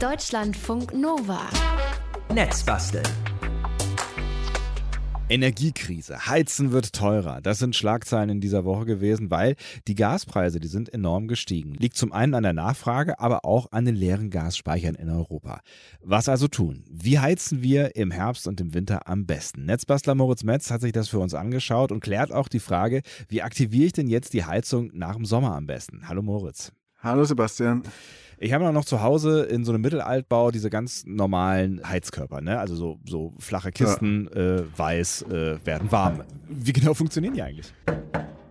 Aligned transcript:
Deutschlandfunk 0.00 0.92
Nova. 0.92 1.40
Netzbasteln. 2.30 3.06
Energiekrise. 5.30 6.26
Heizen 6.26 6.70
wird 6.70 6.92
teurer. 6.92 7.40
Das 7.40 7.58
sind 7.58 7.74
Schlagzeilen 7.74 8.28
in 8.28 8.40
dieser 8.42 8.66
Woche 8.66 8.84
gewesen, 8.84 9.30
weil 9.30 9.56
die 9.88 9.94
Gaspreise, 9.94 10.60
die 10.60 10.68
sind 10.68 10.92
enorm 10.92 11.28
gestiegen. 11.28 11.72
Liegt 11.72 11.96
zum 11.96 12.12
einen 12.12 12.34
an 12.34 12.42
der 12.42 12.52
Nachfrage, 12.52 13.18
aber 13.20 13.46
auch 13.46 13.72
an 13.72 13.86
den 13.86 13.96
leeren 13.96 14.28
Gasspeichern 14.28 14.96
in 14.96 15.08
Europa. 15.08 15.62
Was 16.02 16.28
also 16.28 16.46
tun? 16.46 16.84
Wie 16.90 17.18
heizen 17.18 17.62
wir 17.62 17.96
im 17.96 18.10
Herbst 18.10 18.46
und 18.46 18.60
im 18.60 18.74
Winter 18.74 19.08
am 19.08 19.24
besten? 19.24 19.64
Netzbastler 19.64 20.14
Moritz 20.14 20.44
Metz 20.44 20.70
hat 20.70 20.82
sich 20.82 20.92
das 20.92 21.08
für 21.08 21.20
uns 21.20 21.32
angeschaut 21.32 21.90
und 21.90 22.00
klärt 22.00 22.32
auch 22.32 22.48
die 22.48 22.60
Frage, 22.60 23.00
wie 23.28 23.40
aktiviere 23.40 23.86
ich 23.86 23.92
denn 23.94 24.08
jetzt 24.08 24.34
die 24.34 24.44
Heizung 24.44 24.90
nach 24.92 25.14
dem 25.14 25.24
Sommer 25.24 25.54
am 25.54 25.66
besten? 25.66 26.06
Hallo 26.06 26.20
Moritz. 26.20 26.70
Hallo 26.98 27.24
Sebastian. 27.24 27.82
Ich 28.38 28.52
habe 28.52 28.70
noch 28.70 28.84
zu 28.84 29.02
Hause 29.02 29.44
in 29.44 29.64
so 29.64 29.72
einem 29.72 29.80
Mittelaltbau 29.80 30.50
diese 30.50 30.68
ganz 30.68 31.04
normalen 31.06 31.80
Heizkörper, 31.88 32.42
ne? 32.42 32.58
Also 32.58 32.74
so, 32.74 32.98
so 33.06 33.32
flache 33.38 33.72
Kisten, 33.72 34.28
ja. 34.34 34.56
äh, 34.56 34.64
weiß, 34.76 35.22
äh, 35.22 35.64
werden 35.64 35.90
warm. 35.90 36.22
Wie 36.46 36.72
genau 36.72 36.92
funktionieren 36.92 37.32
die 37.32 37.42
eigentlich? 37.42 37.72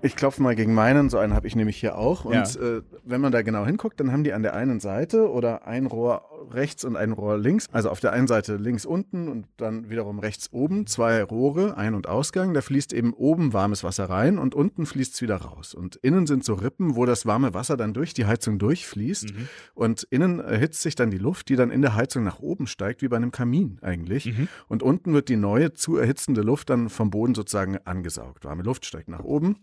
Ich 0.06 0.16
klopfe 0.16 0.44
mal 0.44 0.56
gegen 0.56 0.76
meinen, 0.76 1.10
so 1.10 1.18
einen 1.18 1.34
habe 1.34 1.48
ich 1.48 1.56
nämlich 1.56 1.78
hier 1.78 1.98
auch. 1.98 2.26
Und 2.26 2.34
ja. 2.36 2.44
äh, 2.44 2.84
wenn 3.04 3.22
man 3.22 3.32
da 3.32 3.42
genau 3.42 3.66
hinguckt, 3.66 4.00
dann 4.00 4.12
haben 4.12 4.24
die 4.24 4.34
an 4.34 4.44
der 4.44 4.54
einen 4.54 4.80
Seite 4.80 5.32
oder 5.32 5.66
ein 5.66 5.88
Rohr 5.88 6.22
rechts 6.52 6.86
und 6.86 6.96
ein 6.96 7.12
Rohr 7.12 7.40
links. 7.40 7.66
Also 7.72 7.90
auf 7.90 8.02
der 8.02 8.12
einen 8.12 8.28
Seite 8.28 8.58
links 8.58 8.86
unten 8.86 9.28
und 9.28 9.48
dann 9.58 9.90
wiederum 9.90 10.20
rechts 10.20 10.54
oben 10.54 10.86
zwei 10.86 11.24
Rohre, 11.24 11.76
Ein- 11.76 11.96
und 11.96 12.08
Ausgang. 12.08 12.54
Da 12.54 12.62
fließt 12.62 12.94
eben 12.94 13.14
oben 13.14 13.52
warmes 13.52 13.84
Wasser 13.84 14.08
rein 14.08 14.38
und 14.38 14.54
unten 14.54 14.86
fließt 14.86 15.16
es 15.16 15.22
wieder 15.24 15.38
raus. 15.38 15.74
Und 15.74 15.96
innen 15.96 16.28
sind 16.28 16.46
so 16.46 16.54
Rippen, 16.54 16.96
wo 16.96 17.08
das 17.08 17.26
warme 17.26 17.56
Wasser 17.56 17.76
dann 17.76 17.96
durch 17.96 18.14
die 18.14 18.28
Heizung 18.28 18.60
durchfließt. 18.60 19.34
Mhm. 19.34 19.48
Und 19.74 20.04
innen 20.12 20.40
erhitzt 20.40 20.84
sich 20.84 20.94
dann 20.94 21.10
die 21.10 21.18
Luft, 21.18 21.50
die 21.50 21.56
dann 21.56 21.72
in 21.72 21.82
der 21.82 21.96
Heizung 21.96 22.24
nach 22.24 22.38
oben 22.38 22.68
steigt, 22.68 23.02
wie 23.02 23.08
bei 23.08 23.16
einem 23.16 23.32
Kamin 23.32 23.80
eigentlich. 23.82 24.28
Mhm. 24.28 24.50
Und 24.68 24.84
unten 24.84 25.14
wird 25.14 25.30
die 25.30 25.36
neue 25.36 25.74
zu 25.74 25.98
erhitzende 25.98 26.42
Luft 26.42 26.70
dann 26.70 26.90
vom 26.90 27.10
Boden 27.10 27.34
sozusagen 27.34 27.80
angesaugt. 27.86 28.46
Warme 28.46 28.62
Luft 28.62 28.86
steigt 28.86 29.10
nach 29.10 29.24
oben 29.24 29.56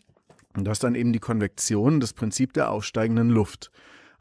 und 0.56 0.64
das 0.64 0.76
ist 0.76 0.84
dann 0.84 0.94
eben 0.94 1.12
die 1.12 1.18
Konvektion, 1.18 2.00
das 2.00 2.12
Prinzip 2.12 2.52
der 2.52 2.70
aufsteigenden 2.70 3.30
Luft. 3.30 3.70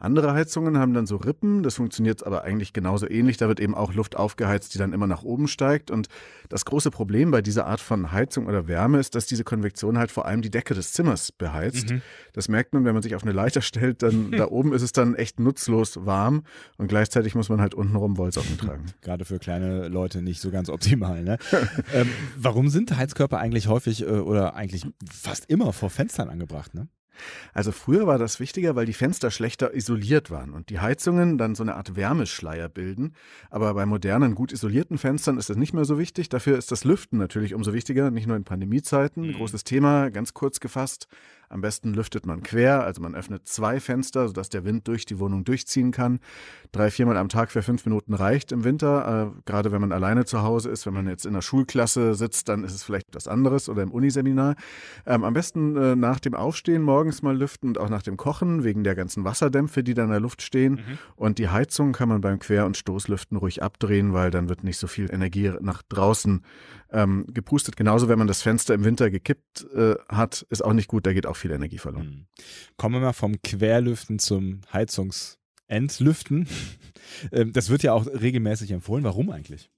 Andere 0.01 0.33
Heizungen 0.33 0.79
haben 0.79 0.95
dann 0.95 1.05
so 1.05 1.17
Rippen, 1.17 1.61
das 1.61 1.75
funktioniert 1.75 2.25
aber 2.25 2.43
eigentlich 2.43 2.73
genauso 2.73 3.07
ähnlich. 3.07 3.37
Da 3.37 3.47
wird 3.47 3.59
eben 3.59 3.75
auch 3.75 3.93
Luft 3.93 4.17
aufgeheizt, 4.17 4.73
die 4.73 4.79
dann 4.79 4.93
immer 4.93 5.05
nach 5.05 5.21
oben 5.21 5.47
steigt. 5.47 5.91
Und 5.91 6.07
das 6.49 6.65
große 6.65 6.89
Problem 6.89 7.29
bei 7.29 7.43
dieser 7.43 7.67
Art 7.67 7.79
von 7.79 8.11
Heizung 8.11 8.47
oder 8.47 8.67
Wärme 8.67 8.99
ist, 8.99 9.13
dass 9.13 9.27
diese 9.27 9.43
Konvektion 9.43 9.99
halt 9.99 10.11
vor 10.11 10.25
allem 10.25 10.41
die 10.41 10.49
Decke 10.49 10.73
des 10.73 10.93
Zimmers 10.93 11.31
beheizt. 11.31 11.91
Mhm. 11.91 12.01
Das 12.33 12.49
merkt 12.49 12.73
man, 12.73 12.83
wenn 12.83 12.93
man 12.93 13.03
sich 13.03 13.13
auf 13.15 13.21
eine 13.21 13.31
Leiter 13.31 13.61
stellt, 13.61 14.01
dann 14.01 14.31
da 14.37 14.47
oben 14.47 14.73
ist 14.73 14.81
es 14.81 14.91
dann 14.91 15.13
echt 15.13 15.39
nutzlos 15.39 16.03
warm 16.03 16.45
und 16.77 16.87
gleichzeitig 16.87 17.35
muss 17.35 17.49
man 17.49 17.61
halt 17.61 17.75
untenrum 17.75 18.17
Wollsocken 18.17 18.57
tragen. 18.57 18.85
Gerade 19.01 19.23
für 19.25 19.37
kleine 19.37 19.87
Leute 19.87 20.23
nicht 20.23 20.41
so 20.41 20.49
ganz 20.49 20.69
optimal. 20.69 21.23
Ne? 21.23 21.37
ähm, 21.93 22.09
warum 22.37 22.69
sind 22.69 22.95
Heizkörper 22.97 23.37
eigentlich 23.37 23.67
häufig 23.67 24.01
äh, 24.01 24.05
oder 24.05 24.55
eigentlich 24.55 24.87
fast 25.09 25.45
immer 25.47 25.73
vor 25.73 25.91
Fenstern 25.91 26.29
angebracht? 26.29 26.73
Ne? 26.73 26.87
Also 27.53 27.71
früher 27.71 28.07
war 28.07 28.17
das 28.17 28.39
wichtiger, 28.39 28.75
weil 28.75 28.85
die 28.85 28.93
Fenster 28.93 29.31
schlechter 29.31 29.73
isoliert 29.73 30.31
waren 30.31 30.53
und 30.53 30.69
die 30.69 30.79
Heizungen 30.79 31.37
dann 31.37 31.55
so 31.55 31.63
eine 31.63 31.75
Art 31.75 31.95
Wärmeschleier 31.95 32.69
bilden. 32.69 33.13
Aber 33.49 33.73
bei 33.73 33.85
modernen, 33.85 34.35
gut 34.35 34.51
isolierten 34.51 34.97
Fenstern 34.97 35.37
ist 35.37 35.49
das 35.49 35.57
nicht 35.57 35.73
mehr 35.73 35.85
so 35.85 35.97
wichtig. 35.97 36.29
Dafür 36.29 36.57
ist 36.57 36.71
das 36.71 36.83
Lüften 36.83 37.17
natürlich 37.17 37.53
umso 37.53 37.73
wichtiger, 37.73 38.11
nicht 38.11 38.27
nur 38.27 38.37
in 38.37 38.43
Pandemiezeiten. 38.43 39.27
Mhm. 39.27 39.33
Großes 39.33 39.63
Thema, 39.63 40.09
ganz 40.09 40.33
kurz 40.33 40.59
gefasst. 40.59 41.07
Am 41.51 41.61
besten 41.61 41.93
lüftet 41.93 42.25
man 42.25 42.43
quer, 42.43 42.83
also 42.83 43.01
man 43.01 43.15
öffnet 43.15 43.47
zwei 43.47 43.79
Fenster, 43.79 44.27
sodass 44.27 44.49
der 44.49 44.63
Wind 44.63 44.87
durch 44.87 45.05
die 45.05 45.19
Wohnung 45.19 45.43
durchziehen 45.43 45.91
kann. 45.91 46.19
Drei, 46.71 46.89
viermal 46.89 47.17
am 47.17 47.29
Tag 47.29 47.51
für 47.51 47.61
fünf 47.61 47.85
Minuten 47.85 48.13
reicht 48.13 48.51
im 48.51 48.63
Winter, 48.63 49.33
äh, 49.35 49.41
gerade 49.45 49.71
wenn 49.71 49.81
man 49.81 49.91
alleine 49.91 50.25
zu 50.25 50.41
Hause 50.41 50.69
ist. 50.69 50.85
Wenn 50.85 50.93
man 50.93 51.07
jetzt 51.07 51.25
in 51.25 51.33
der 51.33 51.41
Schulklasse 51.41 52.15
sitzt, 52.15 52.47
dann 52.47 52.63
ist 52.63 52.73
es 52.73 52.83
vielleicht 52.83 53.13
was 53.13 53.27
anderes 53.27 53.67
oder 53.67 53.83
im 53.83 53.91
Uniseminar. 53.91 54.55
Ähm, 55.05 55.23
am 55.23 55.33
besten 55.33 55.75
äh, 55.75 55.95
nach 55.95 56.19
dem 56.19 56.33
Aufstehen 56.33 56.81
morgens 56.81 57.21
mal 57.21 57.37
lüften 57.37 57.69
und 57.69 57.77
auch 57.77 57.89
nach 57.89 58.01
dem 58.01 58.17
Kochen, 58.17 58.63
wegen 58.63 58.83
der 58.83 58.95
ganzen 58.95 59.25
Wasserdämpfe, 59.25 59.83
die 59.83 59.93
da 59.93 60.03
in 60.03 60.09
der 60.09 60.19
Luft 60.19 60.41
stehen. 60.41 60.73
Mhm. 60.73 60.97
Und 61.15 61.37
die 61.37 61.49
Heizung 61.49 61.91
kann 61.91 62.09
man 62.09 62.21
beim 62.21 62.39
Quer- 62.39 62.65
und 62.65 62.77
Stoßlüften 62.77 63.37
ruhig 63.37 63.61
abdrehen, 63.61 64.13
weil 64.13 64.31
dann 64.31 64.49
wird 64.49 64.63
nicht 64.63 64.77
so 64.77 64.87
viel 64.87 65.11
Energie 65.11 65.51
nach 65.61 65.81
draußen 65.83 66.41
ähm, 66.91 67.25
gepustet. 67.33 67.75
Genauso, 67.75 68.07
wenn 68.07 68.19
man 68.19 68.27
das 68.27 68.41
Fenster 68.41 68.73
im 68.73 68.83
Winter 68.83 69.09
gekippt 69.09 69.65
äh, 69.73 69.95
hat, 70.07 70.45
ist 70.49 70.63
auch 70.63 70.73
nicht 70.73 70.87
gut, 70.87 71.05
da 71.05 71.13
geht 71.13 71.25
auch 71.25 71.35
viel 71.37 71.51
Energie 71.51 71.77
verloren. 71.77 72.05
Mhm. 72.05 72.25
Kommen 72.77 72.95
wir 72.95 73.01
mal 73.01 73.13
vom 73.13 73.41
Querlüften 73.41 74.19
zum 74.19 74.61
Heizungsentlüften. 74.71 76.47
Ähm, 77.31 77.51
das 77.51 77.69
wird 77.69 77.83
ja 77.83 77.93
auch 77.93 78.05
regelmäßig 78.05 78.71
empfohlen. 78.71 79.03
Warum 79.03 79.31
eigentlich? 79.31 79.69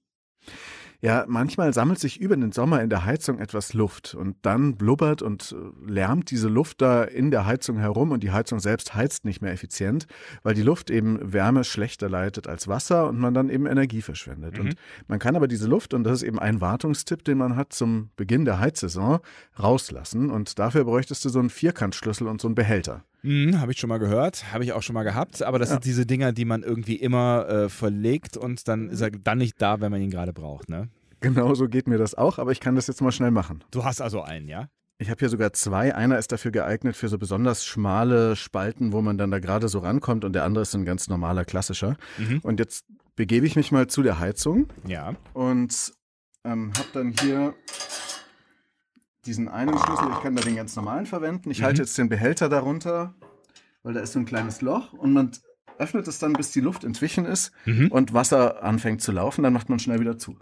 Ja, 1.04 1.26
manchmal 1.28 1.74
sammelt 1.74 1.98
sich 1.98 2.18
über 2.18 2.34
den 2.34 2.50
Sommer 2.50 2.80
in 2.80 2.88
der 2.88 3.04
Heizung 3.04 3.38
etwas 3.38 3.74
Luft 3.74 4.14
und 4.14 4.36
dann 4.40 4.76
blubbert 4.76 5.20
und 5.20 5.54
äh, 5.54 5.90
lärmt 5.90 6.30
diese 6.30 6.48
Luft 6.48 6.80
da 6.80 7.04
in 7.04 7.30
der 7.30 7.44
Heizung 7.44 7.76
herum 7.76 8.10
und 8.10 8.22
die 8.22 8.30
Heizung 8.30 8.58
selbst 8.58 8.94
heizt 8.94 9.26
nicht 9.26 9.42
mehr 9.42 9.52
effizient, 9.52 10.06
weil 10.42 10.54
die 10.54 10.62
Luft 10.62 10.88
eben 10.88 11.34
Wärme 11.34 11.64
schlechter 11.64 12.08
leitet 12.08 12.46
als 12.46 12.68
Wasser 12.68 13.06
und 13.06 13.18
man 13.18 13.34
dann 13.34 13.50
eben 13.50 13.66
Energie 13.66 14.00
verschwendet. 14.00 14.54
Mhm. 14.54 14.60
Und 14.60 14.74
man 15.06 15.18
kann 15.18 15.36
aber 15.36 15.46
diese 15.46 15.66
Luft, 15.66 15.92
und 15.92 16.04
das 16.04 16.22
ist 16.22 16.22
eben 16.22 16.38
ein 16.38 16.62
Wartungstipp, 16.62 17.22
den 17.22 17.36
man 17.36 17.54
hat 17.54 17.74
zum 17.74 18.08
Beginn 18.16 18.46
der 18.46 18.58
Heizsaison, 18.58 19.18
rauslassen 19.58 20.30
und 20.30 20.58
dafür 20.58 20.84
bräuchtest 20.84 21.22
du 21.26 21.28
so 21.28 21.38
einen 21.38 21.50
Vierkantschlüssel 21.50 22.26
und 22.26 22.40
so 22.40 22.48
einen 22.48 22.54
Behälter. 22.54 23.04
Mhm, 23.24 23.58
habe 23.58 23.72
ich 23.72 23.78
schon 23.78 23.88
mal 23.88 23.98
gehört, 23.98 24.52
habe 24.52 24.64
ich 24.64 24.74
auch 24.74 24.82
schon 24.82 24.92
mal 24.92 25.02
gehabt, 25.02 25.42
aber 25.42 25.58
das 25.58 25.70
ja. 25.70 25.74
sind 25.74 25.86
diese 25.86 26.04
Dinger, 26.04 26.32
die 26.32 26.44
man 26.44 26.62
irgendwie 26.62 26.96
immer 26.96 27.48
äh, 27.48 27.68
verlegt 27.70 28.36
und 28.36 28.68
dann 28.68 28.90
ist 28.90 29.00
er 29.00 29.10
dann 29.10 29.38
nicht 29.38 29.60
da, 29.62 29.80
wenn 29.80 29.90
man 29.90 30.02
ihn 30.02 30.10
gerade 30.10 30.34
braucht, 30.34 30.68
ne? 30.68 30.90
Genau 31.20 31.54
so 31.54 31.66
geht 31.66 31.88
mir 31.88 31.96
das 31.96 32.14
auch, 32.14 32.38
aber 32.38 32.52
ich 32.52 32.60
kann 32.60 32.74
das 32.74 32.86
jetzt 32.86 33.00
mal 33.00 33.12
schnell 33.12 33.30
machen. 33.30 33.64
Du 33.70 33.82
hast 33.82 34.02
also 34.02 34.20
einen, 34.20 34.46
ja? 34.46 34.68
Ich 34.98 35.08
habe 35.08 35.18
hier 35.18 35.30
sogar 35.30 35.54
zwei. 35.54 35.94
Einer 35.94 36.18
ist 36.18 36.32
dafür 36.32 36.50
geeignet 36.50 36.96
für 36.96 37.08
so 37.08 37.16
besonders 37.16 37.64
schmale 37.64 38.36
Spalten, 38.36 38.92
wo 38.92 39.00
man 39.00 39.16
dann 39.16 39.30
da 39.30 39.38
gerade 39.38 39.68
so 39.68 39.78
rankommt 39.78 40.24
und 40.24 40.34
der 40.34 40.44
andere 40.44 40.62
ist 40.62 40.74
ein 40.74 40.84
ganz 40.84 41.08
normaler 41.08 41.46
klassischer. 41.46 41.96
Mhm. 42.18 42.40
Und 42.42 42.60
jetzt 42.60 42.84
begebe 43.16 43.46
ich 43.46 43.56
mich 43.56 43.72
mal 43.72 43.86
zu 43.86 44.02
der 44.02 44.18
Heizung. 44.18 44.68
Ja. 44.86 45.14
Und 45.32 45.94
ähm, 46.44 46.72
habe 46.76 46.88
dann 46.92 47.14
hier 47.20 47.54
diesen 49.26 49.48
einen 49.48 49.76
Schlüssel, 49.78 50.08
ich 50.12 50.20
kann 50.20 50.36
da 50.36 50.42
den 50.42 50.56
ganz 50.56 50.76
normalen 50.76 51.06
verwenden. 51.06 51.50
Ich 51.50 51.60
mhm. 51.60 51.64
halte 51.64 51.82
jetzt 51.82 51.96
den 51.98 52.08
Behälter 52.08 52.48
darunter, 52.48 53.14
weil 53.82 53.94
da 53.94 54.00
ist 54.00 54.12
so 54.12 54.18
ein 54.18 54.24
kleines 54.24 54.60
Loch 54.60 54.92
und 54.92 55.12
man 55.12 55.30
öffnet 55.78 56.06
es 56.06 56.18
dann, 56.18 56.34
bis 56.34 56.52
die 56.52 56.60
Luft 56.60 56.84
entwichen 56.84 57.24
ist 57.24 57.52
mhm. 57.64 57.88
und 57.90 58.12
Wasser 58.12 58.62
anfängt 58.62 59.02
zu 59.02 59.12
laufen. 59.12 59.42
Dann 59.42 59.52
macht 59.52 59.68
man 59.68 59.78
schnell 59.78 60.00
wieder 60.00 60.18
zu. 60.18 60.36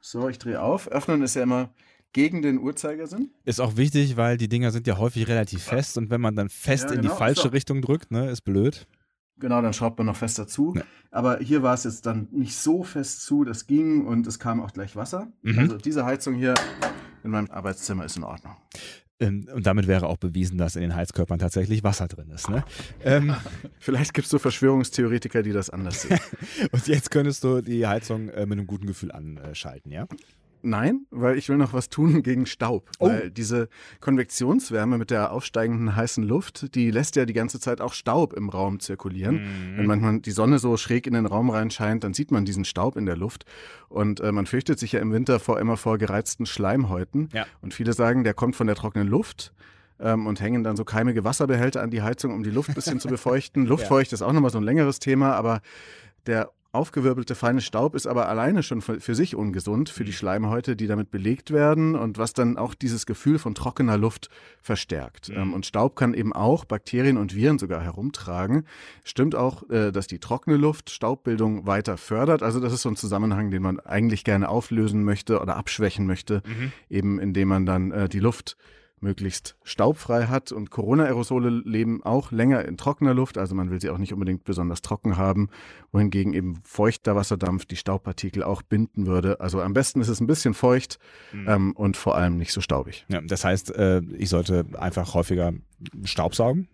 So, 0.00 0.28
ich 0.28 0.38
drehe 0.38 0.60
auf. 0.60 0.88
Öffnen 0.88 1.22
ist 1.22 1.34
ja 1.34 1.42
immer 1.42 1.70
gegen 2.12 2.42
den 2.42 2.58
Uhrzeigersinn. 2.58 3.30
Ist 3.44 3.60
auch 3.60 3.76
wichtig, 3.76 4.16
weil 4.16 4.36
die 4.36 4.48
Dinger 4.48 4.70
sind 4.70 4.86
ja 4.86 4.98
häufig 4.98 5.26
relativ 5.28 5.62
fest 5.62 5.96
und 5.96 6.10
wenn 6.10 6.20
man 6.20 6.36
dann 6.36 6.48
fest 6.48 6.84
ja, 6.84 6.88
genau. 6.90 6.96
in 6.96 7.02
die 7.02 7.08
genau. 7.08 7.18
falsche 7.18 7.42
so. 7.42 7.48
Richtung 7.48 7.80
drückt, 7.82 8.10
ne, 8.10 8.30
ist 8.30 8.42
blöd. 8.42 8.86
Genau, 9.38 9.60
dann 9.60 9.72
schraubt 9.72 9.98
man 9.98 10.06
noch 10.06 10.16
fester 10.16 10.46
zu. 10.46 10.74
Ja. 10.76 10.82
Aber 11.10 11.38
hier 11.38 11.62
war 11.62 11.74
es 11.74 11.84
jetzt 11.84 12.06
dann 12.06 12.28
nicht 12.30 12.56
so 12.56 12.82
fest 12.84 13.22
zu, 13.22 13.44
das 13.44 13.66
ging 13.66 14.06
und 14.06 14.26
es 14.26 14.38
kam 14.38 14.60
auch 14.60 14.72
gleich 14.72 14.96
Wasser. 14.96 15.32
Mhm. 15.42 15.58
Also 15.58 15.76
diese 15.76 16.04
Heizung 16.04 16.34
hier 16.34 16.54
in 17.24 17.30
meinem 17.30 17.50
Arbeitszimmer 17.50 18.04
ist 18.04 18.16
in 18.16 18.24
Ordnung. 18.24 18.56
Ähm, 19.20 19.46
und 19.54 19.66
damit 19.66 19.86
wäre 19.86 20.06
auch 20.06 20.16
bewiesen, 20.16 20.58
dass 20.58 20.74
in 20.74 20.82
den 20.82 20.96
Heizkörpern 20.96 21.38
tatsächlich 21.38 21.84
Wasser 21.84 22.08
drin 22.08 22.30
ist. 22.30 22.48
Ne? 22.48 22.64
Ähm, 23.04 23.34
Vielleicht 23.78 24.14
gibt 24.14 24.26
es 24.26 24.30
so 24.30 24.38
Verschwörungstheoretiker, 24.38 25.42
die 25.42 25.52
das 25.52 25.70
anders 25.70 26.02
sehen. 26.02 26.18
und 26.72 26.86
jetzt 26.86 27.10
könntest 27.10 27.42
du 27.42 27.60
die 27.60 27.86
Heizung 27.86 28.28
äh, 28.28 28.46
mit 28.46 28.58
einem 28.58 28.66
guten 28.66 28.86
Gefühl 28.86 29.10
anschalten, 29.12 29.90
ja? 29.90 30.06
Nein, 30.62 31.06
weil 31.10 31.36
ich 31.36 31.48
will 31.48 31.56
noch 31.56 31.72
was 31.72 31.88
tun 31.88 32.22
gegen 32.22 32.46
Staub. 32.46 32.88
Oh. 32.98 33.08
Weil 33.08 33.30
diese 33.30 33.68
Konvektionswärme 34.00 34.96
mit 34.98 35.10
der 35.10 35.32
aufsteigenden 35.32 35.94
heißen 35.94 36.24
Luft, 36.24 36.74
die 36.74 36.90
lässt 36.90 37.16
ja 37.16 37.24
die 37.26 37.32
ganze 37.32 37.60
Zeit 37.60 37.80
auch 37.80 37.92
Staub 37.92 38.32
im 38.32 38.48
Raum 38.48 38.80
zirkulieren. 38.80 39.36
Mhm. 39.36 39.76
Wenn 39.76 39.86
manchmal 39.86 40.20
die 40.20 40.30
Sonne 40.30 40.58
so 40.58 40.76
schräg 40.76 41.06
in 41.06 41.14
den 41.14 41.26
Raum 41.26 41.50
reinscheint, 41.50 42.04
dann 42.04 42.14
sieht 42.14 42.30
man 42.30 42.44
diesen 42.44 42.64
Staub 42.64 42.96
in 42.96 43.06
der 43.06 43.16
Luft. 43.16 43.44
Und 43.88 44.20
äh, 44.20 44.32
man 44.32 44.46
fürchtet 44.46 44.78
sich 44.78 44.92
ja 44.92 45.00
im 45.00 45.12
Winter 45.12 45.40
vor 45.40 45.60
immer 45.60 45.76
vor 45.76 45.98
gereizten 45.98 46.46
Schleimhäuten. 46.46 47.28
Ja. 47.32 47.46
Und 47.60 47.74
viele 47.74 47.92
sagen, 47.92 48.24
der 48.24 48.34
kommt 48.34 48.56
von 48.56 48.66
der 48.66 48.76
trockenen 48.76 49.08
Luft 49.08 49.52
ähm, 50.00 50.26
und 50.26 50.40
hängen 50.40 50.64
dann 50.64 50.76
so 50.76 50.84
keimige 50.84 51.24
Wasserbehälter 51.24 51.82
an 51.82 51.90
die 51.90 52.02
Heizung, 52.02 52.34
um 52.34 52.42
die 52.42 52.50
Luft 52.50 52.70
ein 52.70 52.74
bisschen 52.74 53.00
zu 53.00 53.08
befeuchten. 53.08 53.66
Luftfeucht 53.66 54.12
ja. 54.12 54.14
ist 54.14 54.22
auch 54.22 54.32
nochmal 54.32 54.50
so 54.50 54.58
ein 54.58 54.64
längeres 54.64 54.98
Thema, 54.98 55.34
aber 55.34 55.60
der 56.26 56.50
aufgewirbelte 56.72 57.34
feine 57.34 57.60
Staub 57.60 57.94
ist 57.94 58.06
aber 58.06 58.28
alleine 58.28 58.62
schon 58.62 58.80
für 58.80 59.14
sich 59.14 59.36
ungesund, 59.36 59.90
für 59.90 60.04
die 60.04 60.10
mhm. 60.10 60.16
Schleimhäute, 60.16 60.74
die 60.74 60.86
damit 60.86 61.10
belegt 61.10 61.50
werden 61.50 61.94
und 61.94 62.16
was 62.16 62.32
dann 62.32 62.56
auch 62.56 62.74
dieses 62.74 63.04
Gefühl 63.04 63.38
von 63.38 63.54
trockener 63.54 63.98
Luft 63.98 64.30
verstärkt. 64.62 65.28
Mhm. 65.28 65.52
Und 65.52 65.66
Staub 65.66 65.96
kann 65.96 66.14
eben 66.14 66.32
auch 66.32 66.64
Bakterien 66.64 67.18
und 67.18 67.34
Viren 67.34 67.58
sogar 67.58 67.82
herumtragen. 67.82 68.64
Stimmt 69.04 69.34
auch, 69.34 69.68
äh, 69.68 69.92
dass 69.92 70.06
die 70.06 70.18
trockene 70.18 70.56
Luft 70.56 70.88
Staubbildung 70.88 71.66
weiter 71.66 71.98
fördert. 71.98 72.42
Also 72.42 72.58
das 72.58 72.72
ist 72.72 72.82
so 72.82 72.88
ein 72.88 72.96
Zusammenhang, 72.96 73.50
den 73.50 73.62
man 73.62 73.78
eigentlich 73.78 74.24
gerne 74.24 74.48
auflösen 74.48 75.04
möchte 75.04 75.40
oder 75.40 75.56
abschwächen 75.56 76.06
möchte, 76.06 76.42
mhm. 76.46 76.72
eben 76.88 77.20
indem 77.20 77.48
man 77.48 77.66
dann 77.66 77.92
äh, 77.92 78.08
die 78.08 78.20
Luft 78.20 78.56
möglichst 79.02 79.56
staubfrei 79.62 80.26
hat. 80.26 80.52
Und 80.52 80.70
Corona-Aerosole 80.70 81.50
leben 81.50 82.02
auch 82.02 82.32
länger 82.32 82.64
in 82.64 82.76
trockener 82.76 83.14
Luft, 83.14 83.38
also 83.38 83.54
man 83.54 83.70
will 83.70 83.80
sie 83.80 83.90
auch 83.90 83.98
nicht 83.98 84.12
unbedingt 84.12 84.44
besonders 84.44 84.82
trocken 84.82 85.16
haben, 85.16 85.48
wohingegen 85.90 86.32
eben 86.32 86.60
feuchter 86.62 87.16
Wasserdampf 87.16 87.66
die 87.66 87.76
Staubpartikel 87.76 88.42
auch 88.42 88.62
binden 88.62 89.06
würde. 89.06 89.40
Also 89.40 89.60
am 89.60 89.74
besten 89.74 90.00
ist 90.00 90.08
es 90.08 90.20
ein 90.20 90.26
bisschen 90.26 90.54
feucht 90.54 90.98
mhm. 91.32 91.48
ähm, 91.48 91.72
und 91.72 91.96
vor 91.96 92.16
allem 92.16 92.36
nicht 92.36 92.52
so 92.52 92.60
staubig. 92.60 93.04
Ja, 93.08 93.20
das 93.20 93.44
heißt, 93.44 93.74
äh, 93.74 94.00
ich 94.16 94.28
sollte 94.28 94.64
einfach 94.78 95.14
häufiger 95.14 95.52
Staubsaugen? 96.04 96.68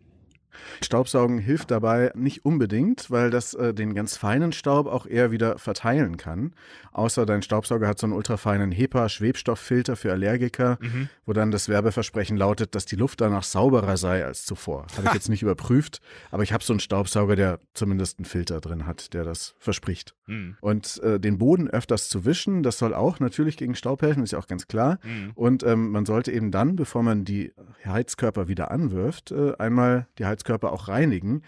Staubsaugen 0.82 1.38
hilft 1.38 1.70
dabei 1.70 2.12
nicht 2.14 2.44
unbedingt, 2.44 3.10
weil 3.10 3.30
das 3.30 3.54
äh, 3.54 3.74
den 3.74 3.94
ganz 3.94 4.16
feinen 4.16 4.52
Staub 4.52 4.86
auch 4.86 5.06
eher 5.06 5.30
wieder 5.30 5.58
verteilen 5.58 6.16
kann. 6.16 6.52
Außer 6.92 7.26
dein 7.26 7.42
Staubsauger 7.42 7.86
hat 7.86 7.98
so 7.98 8.06
einen 8.06 8.14
ultrafeinen 8.14 8.72
HEPA-Schwebstofffilter 8.72 9.94
für 9.94 10.10
Allergiker, 10.10 10.78
mhm. 10.80 11.08
wo 11.26 11.32
dann 11.32 11.52
das 11.52 11.68
Werbeversprechen 11.68 12.36
lautet, 12.36 12.74
dass 12.74 12.86
die 12.86 12.96
Luft 12.96 13.20
danach 13.20 13.44
sauberer 13.44 13.96
sei 13.96 14.24
als 14.24 14.44
zuvor. 14.44 14.86
Habe 14.96 15.06
ich 15.06 15.14
jetzt 15.14 15.28
nicht 15.28 15.42
überprüft, 15.42 16.00
aber 16.32 16.42
ich 16.42 16.52
habe 16.52 16.64
so 16.64 16.72
einen 16.72 16.80
Staubsauger, 16.80 17.36
der 17.36 17.60
zumindest 17.74 18.18
einen 18.18 18.24
Filter 18.24 18.60
drin 18.60 18.84
hat, 18.84 19.14
der 19.14 19.22
das 19.22 19.54
verspricht. 19.58 20.16
Mhm. 20.26 20.56
Und 20.60 21.00
äh, 21.04 21.20
den 21.20 21.38
Boden 21.38 21.68
öfters 21.68 22.08
zu 22.08 22.24
wischen, 22.24 22.64
das 22.64 22.78
soll 22.78 22.94
auch 22.94 23.20
natürlich 23.20 23.56
gegen 23.56 23.76
Staub 23.76 24.02
helfen, 24.02 24.24
ist 24.24 24.32
ja 24.32 24.38
auch 24.40 24.48
ganz 24.48 24.66
klar. 24.66 24.98
Mhm. 25.04 25.30
Und 25.36 25.62
ähm, 25.62 25.92
man 25.92 26.04
sollte 26.04 26.32
eben 26.32 26.50
dann, 26.50 26.74
bevor 26.74 27.04
man 27.04 27.24
die 27.24 27.52
Heizkörper 27.84 28.48
wieder 28.48 28.72
anwirft, 28.72 29.30
äh, 29.30 29.52
einmal 29.58 30.08
die 30.18 30.24
Heizkörper 30.24 30.47
auch 30.72 30.88
reinigen 30.88 31.42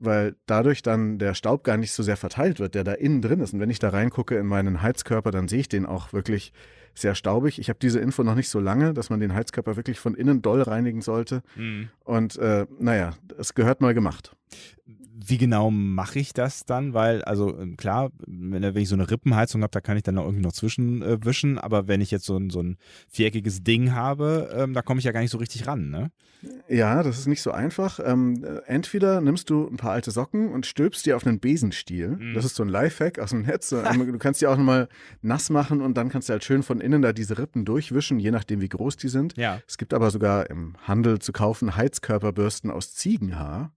weil 0.00 0.36
dadurch 0.46 0.82
dann 0.82 1.18
der 1.18 1.34
Staub 1.34 1.64
gar 1.64 1.76
nicht 1.76 1.92
so 1.92 2.02
sehr 2.02 2.16
verteilt 2.16 2.60
wird, 2.60 2.74
der 2.74 2.84
da 2.84 2.92
innen 2.92 3.22
drin 3.22 3.40
ist. 3.40 3.54
Und 3.54 3.60
wenn 3.60 3.70
ich 3.70 3.78
da 3.78 3.90
reingucke 3.90 4.36
in 4.36 4.46
meinen 4.46 4.82
Heizkörper, 4.82 5.30
dann 5.30 5.48
sehe 5.48 5.60
ich 5.60 5.68
den 5.68 5.86
auch 5.86 6.12
wirklich 6.12 6.52
sehr 6.94 7.14
staubig. 7.14 7.58
Ich 7.58 7.68
habe 7.68 7.78
diese 7.80 7.98
Info 7.98 8.22
noch 8.22 8.34
nicht 8.36 8.48
so 8.48 8.60
lange, 8.60 8.94
dass 8.94 9.10
man 9.10 9.20
den 9.20 9.34
Heizkörper 9.34 9.76
wirklich 9.76 9.98
von 9.98 10.14
innen 10.14 10.42
doll 10.42 10.62
reinigen 10.62 11.02
sollte. 11.02 11.42
Mhm. 11.56 11.88
Und 12.04 12.36
äh, 12.36 12.66
naja, 12.78 13.14
es 13.38 13.54
gehört 13.54 13.80
mal 13.80 13.94
gemacht 13.94 14.36
wie 14.86 15.38
genau 15.38 15.70
mache 15.70 16.18
ich 16.18 16.32
das 16.32 16.66
dann? 16.66 16.92
Weil, 16.92 17.22
also 17.22 17.58
ähm, 17.58 17.76
klar, 17.76 18.10
wenn, 18.26 18.62
ich 18.76 18.88
so 18.88 18.96
eine 18.96 19.10
Rippenheizung 19.10 19.62
habe, 19.62 19.70
da 19.70 19.80
kann 19.80 19.96
ich 19.96 20.02
dann 20.02 20.16
noch 20.16 20.24
irgendwie 20.24 20.42
noch 20.42 20.52
zwischenwischen, 20.52 21.56
äh, 21.56 21.60
aber 21.60 21.88
wenn 21.88 22.00
ich 22.00 22.10
jetzt 22.10 22.26
so 22.26 22.36
ein, 22.36 22.50
so 22.50 22.60
ein 22.60 22.76
viereckiges 23.08 23.62
Ding 23.62 23.92
habe, 23.92 24.50
ähm, 24.54 24.74
da 24.74 24.82
komme 24.82 24.98
ich 24.98 25.04
ja 25.04 25.12
gar 25.12 25.20
nicht 25.20 25.30
so 25.30 25.38
richtig 25.38 25.66
ran, 25.66 25.88
ne? 25.90 26.10
Ja, 26.68 27.02
das 27.02 27.18
ist 27.18 27.26
nicht 27.26 27.40
so 27.40 27.52
einfach. 27.52 28.00
Ähm, 28.04 28.44
äh, 28.44 28.60
entweder 28.66 29.20
nimmst 29.20 29.48
du 29.48 29.66
ein 29.66 29.76
paar 29.76 29.92
alte 29.92 30.10
Socken 30.10 30.50
und 30.52 30.66
stülpst 30.66 31.06
die 31.06 31.14
auf 31.14 31.26
einen 31.26 31.40
Besenstiel. 31.40 32.08
Mhm. 32.08 32.34
Das 32.34 32.44
ist 32.44 32.56
so 32.56 32.62
ein 32.62 32.68
Lifehack 32.68 33.18
aus 33.18 33.30
dem 33.30 33.42
Netz. 33.42 33.74
Ähm, 33.84 34.12
du 34.12 34.18
kannst 34.18 34.40
die 34.40 34.46
auch 34.46 34.56
nochmal 34.56 34.88
nass 35.20 35.50
machen 35.50 35.82
und 35.82 35.96
dann 35.96 36.08
kannst 36.08 36.28
du 36.28 36.32
halt 36.32 36.44
schön 36.44 36.62
von 36.62 36.80
innen 36.80 37.02
da 37.02 37.12
diese 37.12 37.38
Rippen 37.38 37.64
durchwischen, 37.64 38.18
je 38.18 38.30
nachdem, 38.30 38.60
wie 38.60 38.68
groß 38.68 38.96
die 38.96 39.08
sind. 39.08 39.36
Ja. 39.36 39.60
Es 39.66 39.78
gibt 39.78 39.92
aber 39.92 40.10
sogar 40.10 40.48
im 40.48 40.74
Handel 40.86 41.18
zu 41.18 41.32
kaufen 41.32 41.76
Heizkörperbürsten 41.76 42.70
aus 42.70 42.94
Ziegenhaar. 42.94 43.72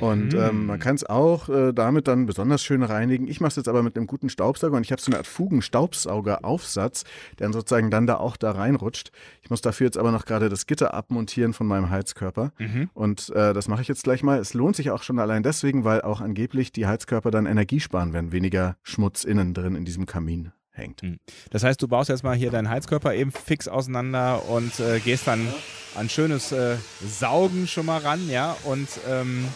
Und 0.00 0.34
ähm, 0.34 0.66
man 0.66 0.76
mhm. 0.76 0.80
kann 0.80 0.94
es 0.94 1.04
auch 1.04 1.48
äh, 1.48 1.72
damit 1.72 2.08
dann 2.08 2.26
besonders 2.26 2.62
schön 2.62 2.82
reinigen. 2.82 3.28
Ich 3.28 3.40
mache 3.40 3.50
es 3.50 3.56
jetzt 3.56 3.68
aber 3.68 3.82
mit 3.82 3.96
einem 3.96 4.06
guten 4.06 4.28
Staubsauger 4.28 4.76
und 4.76 4.82
ich 4.84 4.92
habe 4.92 5.00
so 5.00 5.10
eine 5.10 5.18
Art 5.18 5.26
Fugenstaubsaugeraufsatz, 5.26 7.04
der 7.38 7.46
dann 7.46 7.52
sozusagen 7.52 7.90
dann 7.90 8.06
da 8.06 8.16
auch 8.16 8.36
da 8.36 8.52
reinrutscht. 8.52 9.10
Ich 9.42 9.50
muss 9.50 9.60
dafür 9.60 9.86
jetzt 9.86 9.98
aber 9.98 10.12
noch 10.12 10.24
gerade 10.24 10.48
das 10.48 10.66
Gitter 10.66 10.94
abmontieren 10.94 11.52
von 11.52 11.66
meinem 11.66 11.90
Heizkörper. 11.90 12.52
Mhm. 12.58 12.90
Und 12.94 13.30
äh, 13.30 13.52
das 13.54 13.68
mache 13.68 13.82
ich 13.82 13.88
jetzt 13.88 14.04
gleich 14.04 14.22
mal. 14.22 14.38
Es 14.38 14.54
lohnt 14.54 14.76
sich 14.76 14.90
auch 14.90 15.02
schon 15.02 15.18
allein 15.18 15.42
deswegen, 15.42 15.84
weil 15.84 16.02
auch 16.02 16.20
angeblich 16.20 16.72
die 16.72 16.86
Heizkörper 16.86 17.30
dann 17.30 17.46
Energie 17.46 17.80
sparen, 17.80 18.12
wenn 18.12 18.32
weniger 18.32 18.76
Schmutz 18.82 19.24
innen 19.24 19.54
drin 19.54 19.74
in 19.74 19.84
diesem 19.84 20.06
Kamin 20.06 20.52
hängt. 20.78 21.02
Hm. 21.02 21.18
Das 21.50 21.64
heißt, 21.64 21.82
du 21.82 21.88
baust 21.88 22.08
jetzt 22.08 22.24
mal 22.24 22.36
hier 22.36 22.50
deinen 22.50 22.70
Heizkörper 22.70 23.14
eben 23.14 23.32
fix 23.32 23.68
auseinander 23.68 24.48
und 24.48 24.80
äh, 24.80 25.00
gehst 25.00 25.26
dann 25.26 25.52
an 25.94 26.08
schönes 26.08 26.52
äh, 26.52 26.76
Saugen 27.04 27.66
schon 27.66 27.86
mal 27.86 27.98
ran, 27.98 28.28
ja. 28.30 28.56
Und 28.64 28.88
ähm, 29.08 29.46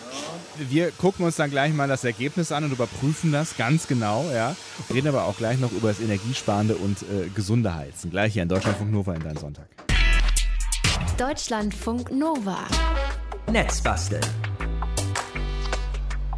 wir 0.58 0.90
gucken 0.90 1.24
uns 1.24 1.36
dann 1.36 1.50
gleich 1.50 1.72
mal 1.72 1.88
das 1.88 2.04
Ergebnis 2.04 2.52
an 2.52 2.64
und 2.64 2.72
überprüfen 2.72 3.32
das 3.32 3.56
ganz 3.56 3.86
genau, 3.86 4.28
ja. 4.32 4.56
Reden 4.92 5.08
aber 5.08 5.24
auch 5.24 5.36
gleich 5.36 5.58
noch 5.58 5.72
über 5.72 5.88
das 5.88 6.00
energiesparende 6.00 6.74
und 6.76 7.02
äh, 7.02 7.28
gesunde 7.34 7.74
Heizen. 7.74 8.10
Gleich 8.10 8.34
hier 8.34 8.42
in 8.42 8.48
Deutschlandfunk 8.48 8.90
Nova 8.90 9.14
in 9.14 9.22
deinem 9.22 9.38
Sonntag. 9.38 9.68
Deutschlandfunk 11.16 12.10
Nova. 12.10 12.66
Netzbasteln. 13.50 14.24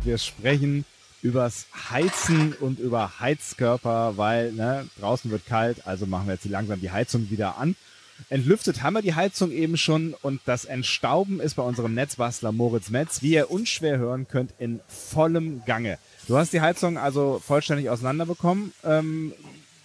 Wir 0.02 0.18
sprechen 0.18 0.84
übers 1.24 1.66
Heizen 1.90 2.52
und 2.52 2.78
über 2.78 3.18
Heizkörper, 3.18 4.18
weil 4.18 4.52
ne, 4.52 4.86
draußen 5.00 5.30
wird 5.30 5.46
kalt, 5.46 5.86
also 5.86 6.04
machen 6.04 6.26
wir 6.26 6.34
jetzt 6.34 6.44
langsam 6.44 6.80
die 6.80 6.90
Heizung 6.90 7.30
wieder 7.30 7.56
an. 7.56 7.76
Entlüftet 8.28 8.82
haben 8.82 8.92
wir 8.92 9.02
die 9.02 9.14
Heizung 9.14 9.50
eben 9.50 9.78
schon 9.78 10.14
und 10.20 10.42
das 10.44 10.66
Entstauben 10.66 11.40
ist 11.40 11.54
bei 11.54 11.62
unserem 11.62 11.94
Netzbastler 11.94 12.52
Moritz 12.52 12.90
Metz, 12.90 13.22
wie 13.22 13.32
ihr 13.32 13.50
unschwer 13.50 13.96
hören 13.96 14.28
könnt, 14.28 14.52
in 14.58 14.80
vollem 14.86 15.64
Gange. 15.64 15.98
Du 16.28 16.36
hast 16.36 16.52
die 16.52 16.60
Heizung 16.60 16.98
also 16.98 17.40
vollständig 17.42 17.88
auseinanderbekommen 17.88 18.74
ähm, 18.84 19.32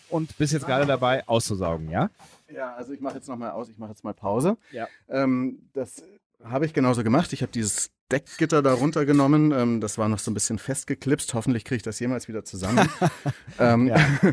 und 0.10 0.38
bist 0.38 0.52
jetzt 0.52 0.66
gerade 0.66 0.86
dabei 0.86 1.26
auszusaugen, 1.26 1.90
ja? 1.90 2.10
Ja, 2.54 2.76
also 2.76 2.92
ich 2.92 3.00
mache 3.00 3.16
jetzt 3.16 3.30
nochmal 3.30 3.52
aus, 3.52 3.70
ich 3.70 3.78
mache 3.78 3.92
jetzt 3.92 4.04
mal 4.04 4.14
Pause. 4.14 4.58
Ja. 4.72 4.88
Ähm, 5.08 5.70
das 5.74 6.04
habe 6.44 6.66
ich 6.66 6.74
genauso 6.74 7.02
gemacht. 7.02 7.32
Ich 7.32 7.42
habe 7.42 7.52
dieses 7.52 7.92
Deckgitter 8.12 8.62
da 8.62 8.74
runtergenommen. 8.74 9.52
Ähm, 9.52 9.82
das 9.82 9.98
war 9.98 10.10
noch 10.10 10.20
so 10.20 10.32
ein 10.32 10.34
bisschen 10.34 10.58
festgeklipst. 10.58 11.34
Hoffentlich 11.34 11.64
kriege 11.64 11.78
ich 11.78 11.84
das 11.84 12.00
jemals 12.00 12.28
wieder 12.28 12.44
zusammen. 12.44 12.90
ähm, 13.60 13.92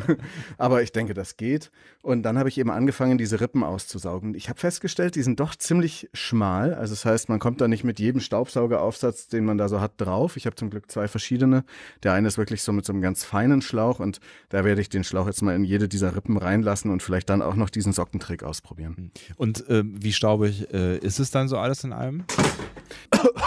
aber 0.59 0.83
ich 0.83 0.93
denke, 0.93 1.15
das 1.15 1.37
geht. 1.37 1.71
Und 2.03 2.23
dann 2.23 2.39
habe 2.39 2.49
ich 2.49 2.59
eben 2.59 2.71
angefangen, 2.71 3.19
diese 3.19 3.41
Rippen 3.41 3.65
auszusaugen. 3.65 4.35
Ich 4.35 4.49
habe 4.49 4.61
festgestellt, 4.61 5.17
die 5.17 5.23
sind 5.23 5.41
doch 5.41 5.57
ziemlich 5.57 6.09
schmal. 6.15 6.75
Also 6.75 6.95
das 6.95 7.05
heißt, 7.05 7.29
man 7.29 7.39
kommt 7.39 7.61
da 7.61 7.69
nicht 7.69 7.85
mit 7.85 7.99
jedem 7.99 8.21
Staubsaugeraufsatz, 8.21 9.29
den 9.29 9.45
man 9.45 9.59
da 9.59 9.69
so 9.69 9.81
hat, 9.81 9.93
drauf. 9.99 10.37
Ich 10.37 10.47
habe 10.47 10.57
zum 10.57 10.71
Glück 10.71 10.91
zwei 10.91 11.09
verschiedene. 11.09 11.65
Der 12.03 12.13
eine 12.13 12.29
ist 12.29 12.39
wirklich 12.39 12.63
so 12.63 12.73
mit 12.73 12.85
so 12.85 12.93
einem 12.93 13.03
ganz 13.03 13.25
feinen 13.25 13.61
Schlauch 13.61 13.99
und 13.99 14.21
da 14.49 14.65
werde 14.65 14.81
ich 14.81 14.89
den 14.89 15.05
Schlauch 15.05 15.27
jetzt 15.27 15.43
mal 15.43 15.55
in 15.55 15.65
jede 15.65 15.89
dieser 15.89 16.15
Rippen 16.15 16.37
reinlassen 16.37 16.91
und 16.91 17.03
vielleicht 17.03 17.29
dann 17.29 17.43
auch 17.43 17.57
noch 17.57 17.71
diesen 17.71 17.93
Sockentrick 17.93 18.43
ausprobieren. 18.43 19.11
Und 19.37 19.69
äh, 19.69 19.83
wie 19.85 20.13
staubig 20.13 20.73
äh, 20.73 20.99
ist 20.99 21.19
es 21.19 21.31
dann 21.31 21.49
so 21.49 21.59
alles 21.59 21.85
in 21.85 21.93
allem? 21.93 22.25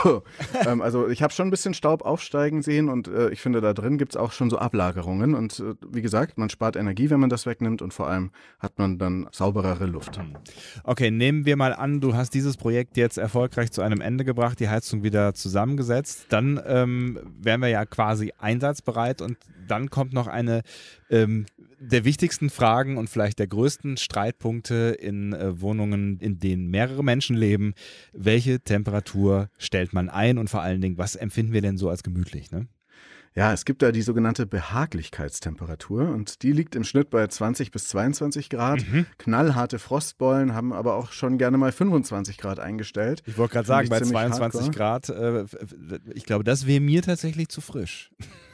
ähm, 0.65 0.81
also 0.81 1.07
ich 1.07 1.21
habe 1.21 1.33
schon 1.33 1.47
ein 1.47 1.51
bisschen 1.51 1.73
Staub 1.73 2.03
aufsteigen 2.03 2.61
sehen 2.61 2.89
und 2.89 3.07
äh, 3.07 3.29
ich 3.29 3.41
finde, 3.41 3.61
da 3.61 3.73
drin 3.73 3.97
gibt 3.97 4.13
es 4.13 4.17
auch 4.17 4.31
schon 4.31 4.49
so 4.49 4.57
Ablagerungen. 4.57 5.35
Und 5.35 5.59
äh, 5.59 5.73
wie 5.89 6.01
gesagt, 6.01 6.37
man 6.37 6.49
spart 6.49 6.75
Energie, 6.75 7.09
wenn 7.09 7.19
man 7.19 7.29
das 7.29 7.45
wegnimmt 7.45 7.81
und 7.81 7.93
vor 7.93 8.07
allem 8.07 8.31
hat 8.59 8.77
man 8.77 8.97
dann 8.97 9.27
sauberere 9.31 9.85
Luft. 9.85 10.17
Hm. 10.17 10.35
Okay, 10.83 11.11
nehmen 11.11 11.45
wir 11.45 11.55
mal 11.55 11.73
an, 11.73 12.01
du 12.01 12.15
hast 12.15 12.33
dieses 12.33 12.57
Projekt 12.57 12.97
jetzt 12.97 13.17
erfolgreich 13.17 13.71
zu 13.71 13.81
einem 13.81 14.01
Ende 14.01 14.25
gebracht, 14.25 14.59
die 14.59 14.69
Heizung 14.69 15.03
wieder 15.03 15.33
zusammengesetzt. 15.33 16.27
Dann 16.29 16.59
ähm, 16.65 17.19
wären 17.39 17.61
wir 17.61 17.69
ja 17.69 17.85
quasi 17.85 18.33
einsatzbereit 18.37 19.21
und 19.21 19.37
dann 19.67 19.89
kommt 19.89 20.13
noch 20.13 20.27
eine 20.27 20.63
ähm, 21.09 21.45
der 21.79 22.03
wichtigsten 22.03 22.49
Fragen 22.49 22.97
und 22.97 23.09
vielleicht 23.09 23.39
der 23.39 23.47
größten 23.47 23.97
Streitpunkte 23.97 24.97
in 24.99 25.33
äh, 25.33 25.61
Wohnungen, 25.61 26.19
in 26.19 26.39
denen 26.39 26.69
mehrere 26.69 27.03
Menschen 27.03 27.37
leben. 27.37 27.73
Welche 28.11 28.59
Temperatur 28.59 29.28
stellt 29.57 29.93
man 29.93 30.09
ein 30.09 30.37
und 30.37 30.49
vor 30.49 30.61
allen 30.61 30.81
Dingen, 30.81 30.97
was 30.97 31.15
empfinden 31.15 31.53
wir 31.53 31.61
denn 31.61 31.77
so 31.77 31.89
als 31.89 32.03
gemütlich? 32.03 32.51
Ne? 32.51 32.67
Ja, 33.35 33.53
es 33.53 33.63
gibt 33.63 33.81
da 33.81 33.91
die 33.91 34.01
sogenannte 34.01 34.45
Behaglichkeitstemperatur 34.45 36.09
und 36.09 36.41
die 36.43 36.51
liegt 36.51 36.75
im 36.75 36.83
Schnitt 36.83 37.09
bei 37.09 37.25
20 37.25 37.71
bis 37.71 37.87
22 37.89 38.49
Grad. 38.49 38.85
Mhm. 38.91 39.05
Knallharte 39.17 39.79
Frostbeulen 39.79 40.53
haben 40.53 40.73
aber 40.73 40.95
auch 40.95 41.11
schon 41.11 41.37
gerne 41.37 41.57
mal 41.57 41.71
25 41.71 42.37
Grad 42.37 42.59
eingestellt. 42.59 43.23
Ich 43.27 43.37
wollte 43.37 43.53
gerade 43.53 43.67
sagen, 43.67 43.89
bei 43.89 44.01
22 44.01 44.61
hardcore. 44.61 44.71
Grad, 44.71 45.09
äh, 45.09 45.99
ich 46.13 46.25
glaube, 46.25 46.43
das 46.43 46.65
wäre 46.65 46.81
mir 46.81 47.01
tatsächlich 47.01 47.49
zu 47.49 47.61
frisch. 47.61 48.11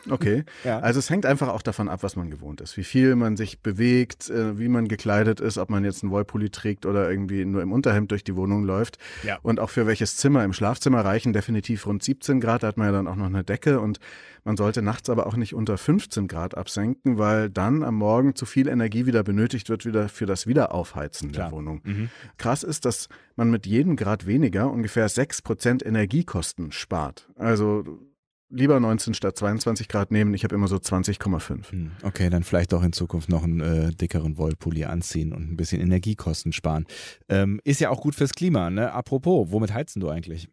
Okay. 0.09 0.43
ja. 0.63 0.79
Also 0.79 0.99
es 0.99 1.09
hängt 1.09 1.25
einfach 1.25 1.49
auch 1.49 1.61
davon 1.61 1.89
ab, 1.89 2.03
was 2.03 2.15
man 2.15 2.29
gewohnt 2.29 2.61
ist. 2.61 2.77
Wie 2.77 2.83
viel 2.83 3.15
man 3.15 3.37
sich 3.37 3.59
bewegt, 3.59 4.29
äh, 4.29 4.57
wie 4.59 4.67
man 4.67 4.87
gekleidet 4.87 5.39
ist, 5.39 5.57
ob 5.57 5.69
man 5.69 5.83
jetzt 5.83 6.03
einen 6.03 6.11
Wollpulli 6.11 6.49
trägt 6.49 6.85
oder 6.85 7.09
irgendwie 7.09 7.45
nur 7.45 7.61
im 7.61 7.71
Unterhemd 7.71 8.11
durch 8.11 8.23
die 8.23 8.35
Wohnung 8.35 8.63
läuft. 8.63 8.97
Ja. 9.23 9.39
Und 9.41 9.59
auch 9.59 9.69
für 9.69 9.87
welches 9.87 10.17
Zimmer. 10.17 10.43
Im 10.43 10.53
Schlafzimmer 10.53 11.03
reichen 11.03 11.33
definitiv 11.33 11.85
rund 11.85 12.03
17 12.03 12.39
Grad, 12.39 12.63
da 12.63 12.67
hat 12.67 12.77
man 12.77 12.87
ja 12.87 12.93
dann 12.93 13.07
auch 13.07 13.15
noch 13.15 13.25
eine 13.25 13.43
Decke 13.43 13.79
und 13.79 13.99
man 14.43 14.57
sollte 14.57 14.83
nachts 14.83 15.09
aber 15.09 15.25
auch 15.25 15.35
nicht 15.35 15.55
unter 15.55 15.75
15 15.75 16.27
Grad 16.27 16.55
absenken, 16.55 17.17
weil 17.17 17.49
dann 17.49 17.83
am 17.83 17.95
Morgen 17.95 18.35
zu 18.35 18.45
viel 18.45 18.67
Energie 18.67 19.07
wieder 19.07 19.23
benötigt 19.23 19.69
wird 19.69 19.85
wieder 19.85 20.07
für 20.07 20.27
das 20.27 20.45
Wiederaufheizen 20.45 21.31
Klar. 21.31 21.49
der 21.49 21.57
Wohnung. 21.57 21.81
Mhm. 21.83 22.09
Krass 22.37 22.61
ist, 22.61 22.85
dass 22.85 23.09
man 23.35 23.49
mit 23.49 23.65
jedem 23.65 23.95
Grad 23.95 24.27
weniger 24.27 24.69
ungefähr 24.69 25.09
6% 25.09 25.83
Energiekosten 25.83 26.71
spart. 26.71 27.27
Also 27.37 27.83
lieber 28.55 28.79
19 28.79 29.13
statt 29.13 29.37
22 29.37 29.87
Grad 29.87 30.11
nehmen. 30.11 30.33
Ich 30.33 30.43
habe 30.43 30.55
immer 30.55 30.67
so 30.67 30.77
20,5. 30.77 31.71
Hm, 31.71 31.91
okay, 32.03 32.29
dann 32.29 32.43
vielleicht 32.43 32.73
auch 32.73 32.83
in 32.83 32.93
Zukunft 32.93 33.29
noch 33.29 33.43
einen 33.43 33.59
äh, 33.59 33.91
dickeren 33.91 34.37
Wollpulli 34.37 34.85
anziehen 34.85 35.33
und 35.33 35.51
ein 35.51 35.57
bisschen 35.57 35.81
Energiekosten 35.81 36.53
sparen. 36.53 36.85
Ähm, 37.29 37.59
ist 37.63 37.81
ja 37.81 37.89
auch 37.89 38.01
gut 38.01 38.15
fürs 38.15 38.33
Klima, 38.33 38.69
ne? 38.69 38.91
Apropos, 38.91 39.51
womit 39.51 39.73
heizen 39.73 39.99
du 39.99 40.09
eigentlich? 40.09 40.47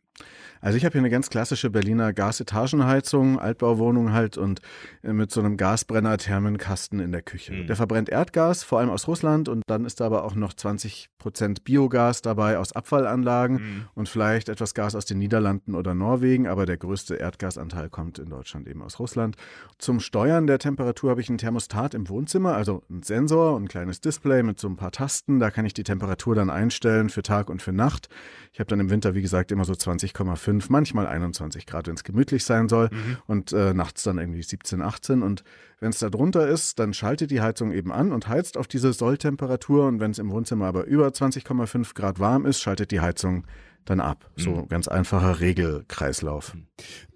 Also 0.62 0.78
ich 0.78 0.84
habe 0.84 0.92
hier 0.92 1.00
eine 1.00 1.10
ganz 1.10 1.28
klassische 1.28 1.70
Berliner 1.70 2.12
Gasetagenheizung, 2.12 3.40
Altbauwohnung 3.40 4.12
halt 4.12 4.38
und 4.38 4.60
äh, 5.02 5.12
mit 5.12 5.32
so 5.32 5.40
einem 5.40 5.56
Gasbrenner-Thermenkasten 5.56 7.00
in 7.00 7.10
der 7.10 7.22
Küche. 7.22 7.52
Mhm. 7.52 7.66
Der 7.66 7.74
verbrennt 7.74 8.08
Erdgas, 8.08 8.62
vor 8.62 8.78
allem 8.78 8.90
aus 8.90 9.08
Russland 9.08 9.48
und 9.48 9.64
dann 9.66 9.84
ist 9.84 10.00
da 10.00 10.06
aber 10.06 10.22
auch 10.22 10.36
noch 10.36 10.54
20 10.54 11.08
Prozent 11.18 11.64
Biogas 11.64 12.22
dabei 12.22 12.58
aus 12.58 12.72
Abfallanlagen 12.72 13.56
mhm. 13.56 13.84
und 13.94 14.08
vielleicht 14.08 14.48
etwas 14.48 14.72
Gas 14.74 14.94
aus 14.94 15.04
den 15.04 15.18
Niederlanden 15.18 15.74
oder 15.74 15.94
Norwegen, 15.94 16.46
aber 16.46 16.64
der 16.64 16.76
größte 16.76 17.16
Erdgasanteil 17.16 17.90
kommt 17.90 18.20
in 18.20 18.30
Deutschland 18.30 18.68
eben 18.68 18.82
aus 18.82 19.00
Russland. 19.00 19.36
Zum 19.78 19.98
Steuern 19.98 20.46
der 20.46 20.60
Temperatur 20.60 21.10
habe 21.10 21.20
ich 21.20 21.28
ein 21.28 21.38
Thermostat 21.38 21.92
im 21.94 22.08
Wohnzimmer, 22.08 22.54
also 22.54 22.84
ein 22.88 23.02
Sensor 23.02 23.56
und 23.56 23.64
ein 23.64 23.68
kleines 23.68 24.00
Display 24.00 24.44
mit 24.44 24.60
so 24.60 24.68
ein 24.68 24.76
paar 24.76 24.92
Tasten. 24.92 25.40
Da 25.40 25.50
kann 25.50 25.66
ich 25.66 25.74
die 25.74 25.82
Temperatur 25.82 26.36
dann 26.36 26.50
einstellen 26.50 27.08
für 27.08 27.22
Tag 27.22 27.50
und 27.50 27.62
für 27.62 27.72
Nacht. 27.72 28.08
Ich 28.52 28.60
habe 28.60 28.68
dann 28.68 28.78
im 28.78 28.90
Winter, 28.90 29.14
wie 29.14 29.22
gesagt, 29.22 29.50
immer 29.50 29.64
so 29.64 29.74
20,5, 30.06 30.66
manchmal 30.68 31.06
21 31.06 31.66
Grad, 31.66 31.86
wenn 31.86 31.94
es 31.94 32.04
gemütlich 32.04 32.44
sein 32.44 32.68
soll. 32.68 32.88
Mhm. 32.92 33.16
Und 33.26 33.52
äh, 33.52 33.74
nachts 33.74 34.02
dann 34.02 34.18
irgendwie 34.18 34.42
17, 34.42 34.82
18. 34.82 35.22
Und 35.22 35.44
wenn 35.80 35.90
es 35.90 35.98
da 35.98 36.10
drunter 36.10 36.48
ist, 36.48 36.78
dann 36.78 36.94
schaltet 36.94 37.30
die 37.30 37.40
Heizung 37.40 37.72
eben 37.72 37.92
an 37.92 38.12
und 38.12 38.28
heizt 38.28 38.56
auf 38.56 38.68
diese 38.68 38.92
Solltemperatur. 38.92 39.86
Und 39.86 40.00
wenn 40.00 40.10
es 40.10 40.18
im 40.18 40.30
Wohnzimmer 40.30 40.66
aber 40.66 40.84
über 40.84 41.08
20,5 41.08 41.94
Grad 41.94 42.18
warm 42.18 42.46
ist, 42.46 42.60
schaltet 42.60 42.90
die 42.90 43.00
Heizung 43.00 43.46
dann 43.84 44.00
ab. 44.00 44.30
So 44.36 44.50
mhm. 44.50 44.68
ganz 44.68 44.88
einfacher 44.88 45.40
Regelkreislauf. 45.40 46.56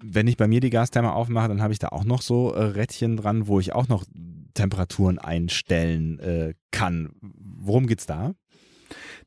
Wenn 0.00 0.26
ich 0.26 0.36
bei 0.36 0.48
mir 0.48 0.60
die 0.60 0.70
Gastherme 0.70 1.12
aufmache, 1.12 1.48
dann 1.48 1.62
habe 1.62 1.72
ich 1.72 1.78
da 1.78 1.88
auch 1.88 2.04
noch 2.04 2.22
so 2.22 2.52
äh, 2.52 2.62
Rädchen 2.62 3.16
dran, 3.16 3.46
wo 3.46 3.60
ich 3.60 3.72
auch 3.72 3.88
noch 3.88 4.04
Temperaturen 4.54 5.18
einstellen 5.18 6.18
äh, 6.18 6.54
kann. 6.70 7.10
Worum 7.20 7.86
geht 7.86 8.00
es 8.00 8.06
da? 8.06 8.34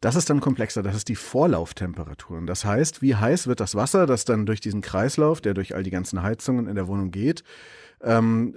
Das 0.01 0.15
ist 0.15 0.29
dann 0.29 0.39
komplexer, 0.39 0.81
das 0.81 0.95
ist 0.95 1.09
die 1.09 1.15
Vorlauftemperaturen. 1.15 2.47
Das 2.47 2.63
heißt, 2.63 3.01
wie 3.01 3.15
heiß 3.15 3.47
wird 3.47 3.59
das 3.59 3.75
Wasser, 3.75 4.05
das 4.05 4.23
dann 4.23 4.45
durch 4.45 4.61
diesen 4.61 4.81
Kreislauf, 4.81 5.41
der 5.41 5.53
durch 5.53 5.75
all 5.75 5.83
die 5.83 5.89
ganzen 5.89 6.23
Heizungen 6.23 6.67
in 6.67 6.75
der 6.75 6.87
Wohnung 6.87 7.11
geht, 7.11 7.43
ähm, 8.01 8.55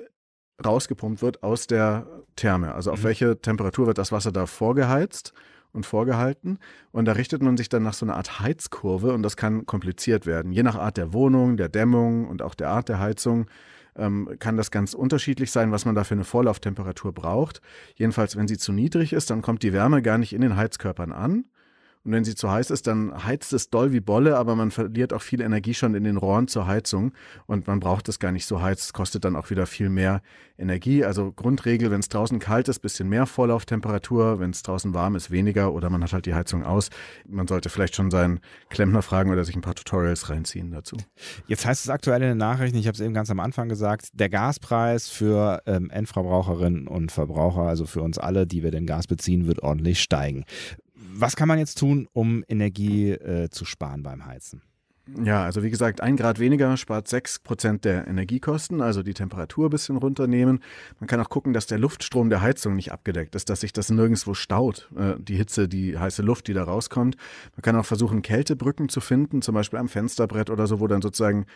rausgepumpt 0.64 1.20
wird 1.20 1.42
aus 1.42 1.66
der 1.66 2.06
Therme. 2.36 2.74
Also 2.74 2.92
auf 2.92 3.00
mhm. 3.00 3.04
welche 3.04 3.40
Temperatur 3.40 3.88
wird 3.88 3.98
das 3.98 4.12
Wasser 4.12 4.30
da 4.30 4.46
vorgeheizt 4.46 5.32
und 5.72 5.84
vorgehalten. 5.84 6.58
Und 6.92 7.06
da 7.06 7.12
richtet 7.12 7.42
man 7.42 7.56
sich 7.56 7.68
dann 7.68 7.82
nach 7.82 7.94
so 7.94 8.06
einer 8.06 8.16
Art 8.16 8.40
Heizkurve 8.40 9.12
und 9.12 9.22
das 9.22 9.36
kann 9.36 9.66
kompliziert 9.66 10.26
werden. 10.26 10.52
Je 10.52 10.62
nach 10.62 10.76
Art 10.76 10.96
der 10.96 11.12
Wohnung, 11.12 11.56
der 11.56 11.68
Dämmung 11.68 12.28
und 12.28 12.42
auch 12.42 12.54
der 12.54 12.68
Art 12.68 12.88
der 12.88 13.00
Heizung 13.00 13.46
ähm, 13.96 14.36
kann 14.38 14.56
das 14.56 14.70
ganz 14.70 14.94
unterschiedlich 14.94 15.50
sein, 15.50 15.72
was 15.72 15.84
man 15.84 15.94
da 15.94 16.04
für 16.04 16.14
eine 16.14 16.24
Vorlauftemperatur 16.24 17.12
braucht. 17.12 17.60
Jedenfalls, 17.94 18.36
wenn 18.36 18.48
sie 18.48 18.58
zu 18.58 18.72
niedrig 18.72 19.12
ist, 19.12 19.30
dann 19.30 19.42
kommt 19.42 19.62
die 19.62 19.72
Wärme 19.72 20.02
gar 20.02 20.18
nicht 20.18 20.32
in 20.32 20.40
den 20.40 20.56
Heizkörpern 20.56 21.12
an, 21.12 21.44
und 22.04 22.12
wenn 22.12 22.24
sie 22.24 22.34
zu 22.34 22.50
heiß 22.50 22.70
ist, 22.70 22.88
dann 22.88 23.24
heizt 23.24 23.52
es 23.52 23.70
doll 23.70 23.92
wie 23.92 24.00
Bolle, 24.00 24.36
aber 24.36 24.56
man 24.56 24.72
verliert 24.72 25.12
auch 25.12 25.22
viel 25.22 25.40
Energie 25.40 25.74
schon 25.74 25.94
in 25.94 26.02
den 26.02 26.16
Rohren 26.16 26.48
zur 26.48 26.66
Heizung 26.66 27.12
und 27.46 27.68
man 27.68 27.78
braucht 27.78 28.08
es 28.08 28.18
gar 28.18 28.32
nicht 28.32 28.46
so 28.46 28.60
heiß. 28.60 28.80
Es 28.80 28.92
kostet 28.92 29.24
dann 29.24 29.36
auch 29.36 29.50
wieder 29.50 29.66
viel 29.66 29.88
mehr 29.88 30.20
Energie. 30.58 31.04
Also 31.04 31.30
Grundregel, 31.30 31.92
wenn 31.92 32.00
es 32.00 32.08
draußen 32.08 32.40
kalt 32.40 32.68
ist, 32.68 32.80
bisschen 32.80 33.08
mehr 33.08 33.26
Vorlauftemperatur, 33.26 34.40
wenn 34.40 34.50
es 34.50 34.62
draußen 34.64 34.94
warm 34.94 35.14
ist, 35.14 35.30
weniger 35.30 35.72
oder 35.72 35.90
man 35.90 36.02
hat 36.02 36.12
halt 36.12 36.26
die 36.26 36.34
Heizung 36.34 36.64
aus. 36.64 36.90
Man 37.28 37.46
sollte 37.46 37.68
vielleicht 37.68 37.94
schon 37.94 38.10
seinen 38.10 38.40
Klempner 38.68 39.02
fragen 39.02 39.30
oder 39.30 39.44
sich 39.44 39.54
ein 39.54 39.62
paar 39.62 39.76
Tutorials 39.76 40.28
reinziehen 40.28 40.72
dazu. 40.72 40.96
Jetzt 41.46 41.66
heißt 41.66 41.84
es 41.84 41.90
aktuell 41.90 42.22
in 42.22 42.28
den 42.30 42.38
Nachrichten, 42.38 42.78
ich 42.78 42.88
habe 42.88 42.94
es 42.94 43.00
eben 43.00 43.14
ganz 43.14 43.30
am 43.30 43.38
Anfang 43.38 43.68
gesagt, 43.68 44.08
der 44.12 44.28
Gaspreis 44.28 45.08
für 45.08 45.62
ähm, 45.66 45.88
Endverbraucherinnen 45.90 46.88
und 46.88 47.12
Verbraucher, 47.12 47.62
also 47.62 47.86
für 47.86 48.02
uns 48.02 48.18
alle, 48.18 48.46
die 48.46 48.64
wir 48.64 48.72
den 48.72 48.86
Gas 48.86 49.06
beziehen, 49.06 49.46
wird 49.46 49.62
ordentlich 49.62 50.02
steigen 50.02 50.44
was 51.14 51.36
kann 51.36 51.48
man 51.48 51.58
jetzt 51.58 51.78
tun, 51.78 52.08
um 52.12 52.44
Energie 52.48 53.10
äh, 53.10 53.48
zu 53.50 53.64
sparen 53.64 54.02
beim 54.02 54.26
Heizen? 54.26 54.62
Ja, 55.24 55.42
also 55.42 55.64
wie 55.64 55.70
gesagt, 55.70 56.00
ein 56.00 56.16
Grad 56.16 56.38
weniger 56.38 56.76
spart 56.76 57.08
sechs 57.08 57.40
Prozent 57.40 57.84
der 57.84 58.06
Energiekosten, 58.06 58.80
also 58.80 59.02
die 59.02 59.14
Temperatur 59.14 59.66
ein 59.66 59.70
bisschen 59.70 59.96
runternehmen. 59.96 60.60
Man 61.00 61.08
kann 61.08 61.20
auch 61.20 61.28
gucken, 61.28 61.52
dass 61.52 61.66
der 61.66 61.80
Luftstrom 61.80 62.30
der 62.30 62.40
Heizung 62.40 62.76
nicht 62.76 62.92
abgedeckt 62.92 63.34
ist, 63.34 63.50
dass 63.50 63.62
sich 63.62 63.72
das 63.72 63.90
nirgendwo 63.90 64.34
staut, 64.34 64.90
äh, 64.96 65.14
die 65.18 65.34
Hitze, 65.34 65.68
die 65.68 65.98
heiße 65.98 66.22
Luft, 66.22 66.46
die 66.46 66.54
da 66.54 66.62
rauskommt. 66.62 67.16
Man 67.56 67.62
kann 67.62 67.74
auch 67.74 67.84
versuchen, 67.84 68.22
Kältebrücken 68.22 68.88
zu 68.88 69.00
finden, 69.00 69.42
zum 69.42 69.56
Beispiel 69.56 69.80
am 69.80 69.88
Fensterbrett 69.88 70.50
oder 70.50 70.68
so, 70.68 70.78
wo 70.78 70.86
dann 70.86 71.02
sozusagen 71.02 71.46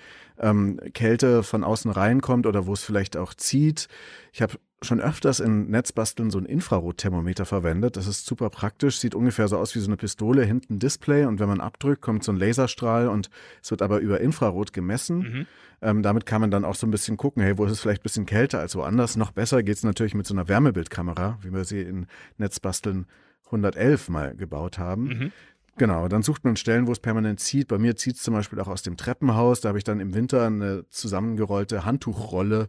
ähm, 0.41 0.81
Kälte 0.93 1.45
von 1.45 1.63
außen 1.63 1.93
reinkommt 1.93 2.47
oder 2.47 2.67
wo 2.67 2.73
es 2.73 2.83
vielleicht 2.83 3.17
auch 3.17 3.33
zieht. 3.33 3.87
Ich 4.33 4.43
habe 4.43 4.55
schon 4.83 5.01
öfters 5.01 5.41
in 5.41 5.71
Netzbasteln 5.71 6.31
so 6.31 6.39
ein 6.39 6.45
Infrarotthermometer 6.45 7.47
verwendet. 7.47 7.97
Das 7.97 8.07
ist 8.07 8.27
super 8.27 8.51
praktisch, 8.51 8.99
sieht 8.99 9.15
ungefähr 9.15 9.49
so 9.49 9.57
aus 9.57 9.75
wie 9.75 9.81
so 9.81 9.87
eine 9.87 9.97
Pistole, 9.97 10.45
hinten 10.45 10.79
Display 10.79 11.25
und 11.25 11.41
wenn 11.41 11.49
man 11.49 11.61
abdrückt, 11.61 12.03
kommt 12.03 12.25
so 12.25 12.33
ein 12.33 12.37
Laserstrahl 12.37 13.09
und 13.09 13.31
es 13.63 13.71
wird 13.71 13.81
aber 13.81 14.01
über 14.01 14.21
Infrarot 14.21 14.73
gemessen. 14.73 15.19
Mhm. 15.19 15.47
Ähm, 15.83 16.03
damit 16.03 16.27
kann 16.27 16.41
man 16.41 16.51
dann 16.51 16.65
auch 16.65 16.75
so 16.75 16.87
ein 16.87 16.91
bisschen 16.91 17.17
gucken, 17.17 17.43
hey, 17.43 17.57
wo 17.57 17.65
ist 17.65 17.73
es 17.73 17.81
vielleicht 17.81 18.03
ein 18.03 18.05
bisschen 18.05 18.27
kälter 18.27 18.59
als 18.61 18.77
woanders. 18.77 19.17
Noch 19.17 19.33
besser 19.33 19.63
geht 19.63 19.77
es 19.77 19.83
natürlich 19.83 20.15
mit 20.15 20.27
so 20.27 20.35
einer 20.35 20.49
Wärmebildkamera, 20.49 21.39
wie 21.43 21.53
wir 21.53 21.65
sie 21.65 21.81
in 21.81 22.07
Netzbasteln 22.39 23.07
111 23.47 24.09
mal 24.09 24.37
gebaut 24.37 24.79
haben. 24.79 25.05
Mhm. 25.05 25.33
Genau, 25.79 26.09
dann 26.09 26.23
sucht 26.23 26.45
man 26.45 26.57
Stellen, 26.57 26.87
wo 26.87 26.93
es 26.93 27.01
permanent 27.01 27.41
zieht. 27.41 27.69
Bei 27.69 27.79
mir 27.79 27.97
zieht 27.97 28.17
es 28.17 28.23
zum 28.23 28.33
Beispiel 28.33 28.61
auch 28.61 28.69
aus 28.69 28.83
dem 28.83 28.97
Treppenhaus. 28.97 29.61
Da 29.61 29.69
habe 29.69 29.79
ich 29.79 29.85
dann 29.85 30.01
im 30.01 30.15
Winter 30.15 30.47
eine 30.47 30.89
zusammengerollte 30.89 31.85
Handtuchrolle 31.85 32.69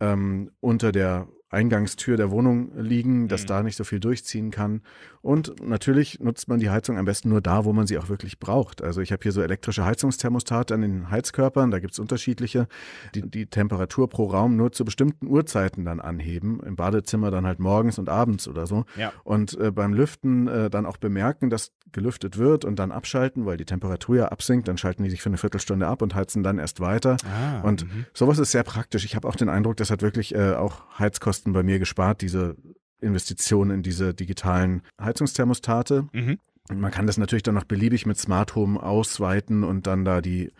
ähm, 0.00 0.50
unter 0.60 0.90
der 0.90 1.28
Eingangstür 1.50 2.16
der 2.16 2.30
Wohnung 2.30 2.70
liegen, 2.76 3.28
dass 3.28 3.42
mhm. 3.42 3.46
da 3.46 3.62
nicht 3.62 3.76
so 3.76 3.84
viel 3.84 4.00
durchziehen 4.00 4.50
kann. 4.50 4.82
Und 5.22 5.66
natürlich 5.66 6.20
nutzt 6.20 6.48
man 6.48 6.58
die 6.58 6.70
Heizung 6.70 6.98
am 6.98 7.04
besten 7.04 7.30
nur 7.30 7.40
da, 7.40 7.64
wo 7.64 7.72
man 7.72 7.86
sie 7.86 7.98
auch 7.98 8.08
wirklich 8.08 8.38
braucht. 8.38 8.82
Also 8.82 9.00
ich 9.00 9.12
habe 9.12 9.22
hier 9.22 9.32
so 9.32 9.42
elektrische 9.42 9.84
Heizungsthermostate 9.84 10.74
an 10.74 10.82
den 10.82 11.10
Heizkörpern, 11.10 11.70
da 11.70 11.78
gibt 11.78 11.92
es 11.92 11.98
unterschiedliche, 11.98 12.68
die 13.14 13.22
die 13.22 13.46
Temperatur 13.46 14.08
pro 14.08 14.26
Raum 14.26 14.56
nur 14.56 14.72
zu 14.72 14.84
bestimmten 14.84 15.26
Uhrzeiten 15.26 15.84
dann 15.84 16.00
anheben. 16.00 16.60
Im 16.60 16.76
Badezimmer 16.76 17.30
dann 17.30 17.46
halt 17.46 17.58
morgens 17.58 17.98
und 17.98 18.08
abends 18.08 18.46
oder 18.46 18.66
so. 18.66 18.84
Ja. 18.96 19.12
Und 19.24 19.58
äh, 19.58 19.70
beim 19.70 19.94
Lüften 19.94 20.48
äh, 20.48 20.70
dann 20.70 20.86
auch 20.86 20.98
bemerken, 20.98 21.50
dass 21.50 21.72
gelüftet 21.92 22.38
wird 22.38 22.64
und 22.64 22.78
dann 22.78 22.92
abschalten, 22.92 23.46
weil 23.46 23.56
die 23.56 23.64
Temperatur 23.64 24.16
ja 24.16 24.26
absinkt, 24.26 24.68
dann 24.68 24.78
schalten 24.78 25.04
die 25.04 25.10
sich 25.10 25.22
für 25.22 25.30
eine 25.30 25.38
Viertelstunde 25.38 25.86
ab 25.86 26.02
und 26.02 26.14
heizen 26.14 26.42
dann 26.42 26.58
erst 26.58 26.80
weiter. 26.80 27.16
Ah, 27.24 27.60
und 27.62 27.84
-hmm. 27.84 28.04
sowas 28.12 28.38
ist 28.38 28.52
sehr 28.52 28.62
praktisch. 28.62 29.04
Ich 29.04 29.16
habe 29.16 29.26
auch 29.28 29.36
den 29.36 29.48
Eindruck, 29.48 29.76
das 29.76 29.90
hat 29.90 30.02
wirklich 30.02 30.34
äh, 30.34 30.54
auch 30.54 30.82
Heizkosten 30.98 31.37
Kosten 31.38 31.52
bei 31.52 31.62
mir 31.62 31.78
gespart, 31.78 32.20
diese 32.20 32.56
Investitionen 33.00 33.70
in 33.70 33.82
diese 33.84 34.12
digitalen 34.12 34.82
Heizungsthermostate. 35.00 36.08
Mhm. 36.12 36.40
Man 36.74 36.90
kann 36.90 37.06
das 37.06 37.16
natürlich 37.16 37.44
dann 37.44 37.54
noch 37.54 37.62
beliebig 37.62 38.06
mit 38.06 38.18
Smart 38.18 38.56
Home 38.56 38.82
ausweiten 38.82 39.62
und 39.62 39.86
dann 39.86 40.04
da 40.04 40.20
die 40.20 40.50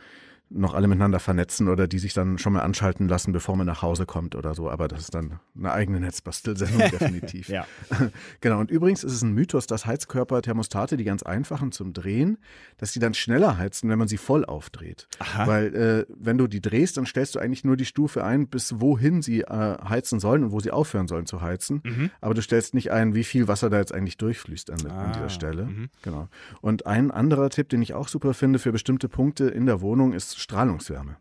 noch 0.51 0.75
alle 0.75 0.89
miteinander 0.89 1.21
vernetzen 1.21 1.69
oder 1.69 1.87
die 1.87 1.99
sich 1.99 2.15
dann 2.15 2.39
schon 2.39 2.55
mal 2.55 2.63
anschalten 2.63 3.09
lassen, 3.09 3.33
bevor 3.33 3.57
man 3.57 3.67
nach 3.67 3.83
Hause 3.83 4.07
kommt 4.07 4.35
oder 4.35 4.55
so. 4.55 4.71
Aber 4.71 4.89
das 4.89 5.01
ist 5.01 5.15
dann 5.15 5.41
eine 5.57 5.73
eigene 5.73 6.01
Netzbastelsendung 6.01 6.79
definitiv. 6.91 7.49
ja. 7.49 7.67
Genau. 8.41 8.61
Und 8.61 8.71
übrigens 8.71 9.05
ist 9.05 9.13
es 9.13 9.23
ein 9.23 9.33
Mythos, 9.33 9.67
dass 9.67 9.87
Heizkörper-Thermostate, 9.87 10.97
die 10.97 11.05
ganz 11.05 11.23
einfachen 11.23 11.73
zum 11.73 11.93
Drehen, 11.93 12.39
dass 12.77 12.93
die 12.93 12.99
dann 12.99 13.15
schneller 13.15 13.59
heizen, 13.59 13.91
wenn 13.91 13.99
man 13.99 14.09
sie 14.09 14.17
voll 14.17 14.45
aufdreht. 14.45 15.09
Aha. 15.19 15.47
Weil 15.47 15.75
äh, 15.75 16.07
wenn 16.17 16.39
du 16.39 16.47
die 16.47 16.61
drehst, 16.61 16.97
dann 16.97 17.07
stellst 17.07 17.35
du 17.35 17.39
eigentlich 17.39 17.65
nur 17.65 17.77
die 17.77 17.85
Stufe 17.85 18.25
ein, 18.25 18.49
bis 18.49 18.81
wohin 18.81 19.23
sie 19.23 19.43
äh, 19.43 19.77
heizen 19.89 20.21
sollen 20.21 20.45
und 20.45 20.53
wo 20.53 20.61
sie 20.61 20.71
aufhören 20.71 21.09
sollen 21.09 21.27
zu 21.27 21.41
heizen. 21.41 21.83
Mhm. 21.85 22.11
Aber 22.21 22.35
du 22.35 22.43
stellst 22.43 22.75
nicht 22.75 22.91
ein, 22.91 23.15
wie 23.15 23.25
viel 23.25 23.49
Wasser 23.49 23.71
da 23.71 23.79
jetzt 23.79 23.93
eigentlich 23.93 24.17
durchfließt 24.17 24.71
an, 24.71 24.91
ah. 24.91 25.05
an 25.05 25.13
dieser 25.13 25.31
Stelle. 25.31 25.65
Mhm. 25.65 25.89
Genau. 26.03 26.29
Und 26.61 26.87
ein 26.87 27.11
anderer 27.11 27.51
Tipp, 27.51 27.69
den 27.69 27.83
ich 27.83 27.95
auch 27.95 28.09
super 28.09 28.35
finde 28.35 28.59
für 28.59 28.73
bestimmte 28.73 29.09
Punkte 29.09 29.49
in 29.49 29.67
der 29.67 29.81
Wohnung, 29.81 30.13
ist 30.13 30.38
Strahlungswärme. 30.39 31.17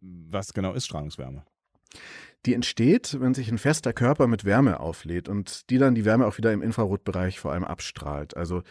Was 0.00 0.54
genau 0.54 0.74
ist 0.74 0.86
Strahlungswärme? 0.86 1.44
Die 2.46 2.54
entsteht, 2.54 3.20
wenn 3.20 3.34
sich 3.34 3.50
ein 3.50 3.58
fester 3.58 3.92
Körper 3.92 4.26
mit 4.26 4.44
Wärme 4.44 4.80
auflädt 4.80 5.28
und 5.28 5.68
die 5.70 5.78
dann 5.78 5.94
die 5.94 6.04
Wärme 6.04 6.26
auch 6.26 6.38
wieder 6.38 6.52
im 6.52 6.62
Infrarotbereich 6.62 7.38
vor 7.38 7.52
allem 7.52 7.64
abstrahlt. 7.64 8.36
Also 8.36 8.62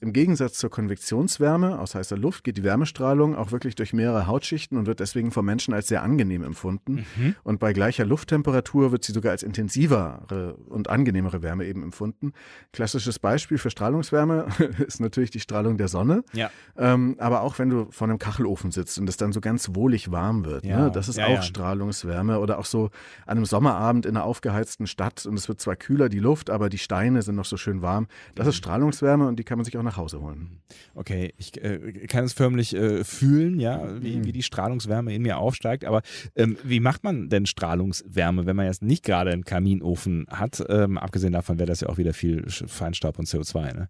im 0.00 0.14
Gegensatz 0.14 0.54
zur 0.54 0.70
Konvektionswärme 0.70 1.78
aus 1.78 1.94
heißer 1.94 2.16
Luft 2.16 2.42
geht 2.44 2.56
die 2.56 2.64
Wärmestrahlung 2.64 3.36
auch 3.36 3.52
wirklich 3.52 3.74
durch 3.74 3.92
mehrere 3.92 4.26
Hautschichten 4.26 4.78
und 4.78 4.86
wird 4.86 4.98
deswegen 4.98 5.30
vom 5.30 5.44
Menschen 5.44 5.74
als 5.74 5.88
sehr 5.88 6.02
angenehm 6.02 6.42
empfunden. 6.42 7.06
Mhm. 7.16 7.34
Und 7.42 7.60
bei 7.60 7.74
gleicher 7.74 8.06
Lufttemperatur 8.06 8.92
wird 8.92 9.04
sie 9.04 9.12
sogar 9.12 9.32
als 9.32 9.42
intensivere 9.42 10.56
und 10.68 10.88
angenehmere 10.88 11.42
Wärme 11.42 11.66
eben 11.66 11.82
empfunden. 11.82 12.32
Klassisches 12.72 13.18
Beispiel 13.18 13.58
für 13.58 13.68
Strahlungswärme 13.68 14.46
ist 14.86 15.00
natürlich 15.00 15.30
die 15.30 15.40
Strahlung 15.40 15.76
der 15.76 15.88
Sonne. 15.88 16.24
Ja. 16.32 16.50
Ähm, 16.78 17.16
aber 17.18 17.42
auch 17.42 17.58
wenn 17.58 17.68
du 17.68 17.88
vor 17.90 18.08
einem 18.08 18.18
Kachelofen 18.18 18.70
sitzt 18.70 18.98
und 18.98 19.06
es 19.06 19.18
dann 19.18 19.32
so 19.32 19.42
ganz 19.42 19.74
wohlig 19.74 20.10
warm 20.10 20.46
wird. 20.46 20.64
Ja. 20.64 20.84
Ne? 20.84 20.90
Das 20.90 21.10
ist 21.10 21.18
ja, 21.18 21.26
auch. 21.26 21.42
Strahlungswärme. 21.42 22.40
Oder 22.40 22.58
auch 22.58 22.64
so 22.64 22.86
an 23.26 23.36
einem 23.36 23.44
Sommerabend 23.44 24.06
in 24.06 24.16
einer 24.16 24.24
aufgeheizten 24.24 24.86
Stadt 24.86 25.26
und 25.26 25.34
es 25.34 25.46
wird 25.48 25.60
zwar 25.60 25.76
kühler 25.76 26.08
die 26.08 26.20
Luft, 26.20 26.48
aber 26.48 26.70
die 26.70 26.78
Steine 26.78 27.20
sind 27.20 27.34
noch 27.34 27.44
so 27.44 27.58
schön 27.58 27.82
warm. 27.82 28.06
Das 28.34 28.46
mhm. 28.46 28.50
ist 28.50 28.56
Strahlungswärme 28.56 29.28
und 29.28 29.38
die 29.38 29.44
kann 29.44 29.58
man 29.58 29.66
sich 29.66 29.76
auch 29.76 29.82
nach 29.82 29.89
Hause 29.96 30.20
holen. 30.20 30.60
Okay, 30.94 31.34
ich 31.36 31.62
äh, 31.62 32.06
kann 32.06 32.24
es 32.24 32.32
förmlich 32.32 32.74
äh, 32.74 33.04
fühlen, 33.04 33.60
ja, 33.60 34.00
wie, 34.02 34.16
mhm. 34.16 34.24
wie 34.24 34.32
die 34.32 34.42
Strahlungswärme 34.42 35.14
in 35.14 35.22
mir 35.22 35.38
aufsteigt. 35.38 35.84
Aber 35.84 36.02
ähm, 36.36 36.56
wie 36.62 36.80
macht 36.80 37.04
man 37.04 37.28
denn 37.28 37.46
Strahlungswärme, 37.46 38.46
wenn 38.46 38.56
man 38.56 38.66
jetzt 38.66 38.82
nicht 38.82 39.04
gerade 39.04 39.30
einen 39.30 39.44
Kaminofen 39.44 40.26
hat? 40.30 40.64
Ähm, 40.68 40.98
abgesehen 40.98 41.32
davon 41.32 41.58
wäre 41.58 41.66
das 41.66 41.80
ja 41.80 41.88
auch 41.88 41.98
wieder 41.98 42.12
viel 42.12 42.44
Feinstaub 42.48 43.18
und 43.18 43.28
CO2. 43.28 43.74
Ne? 43.74 43.88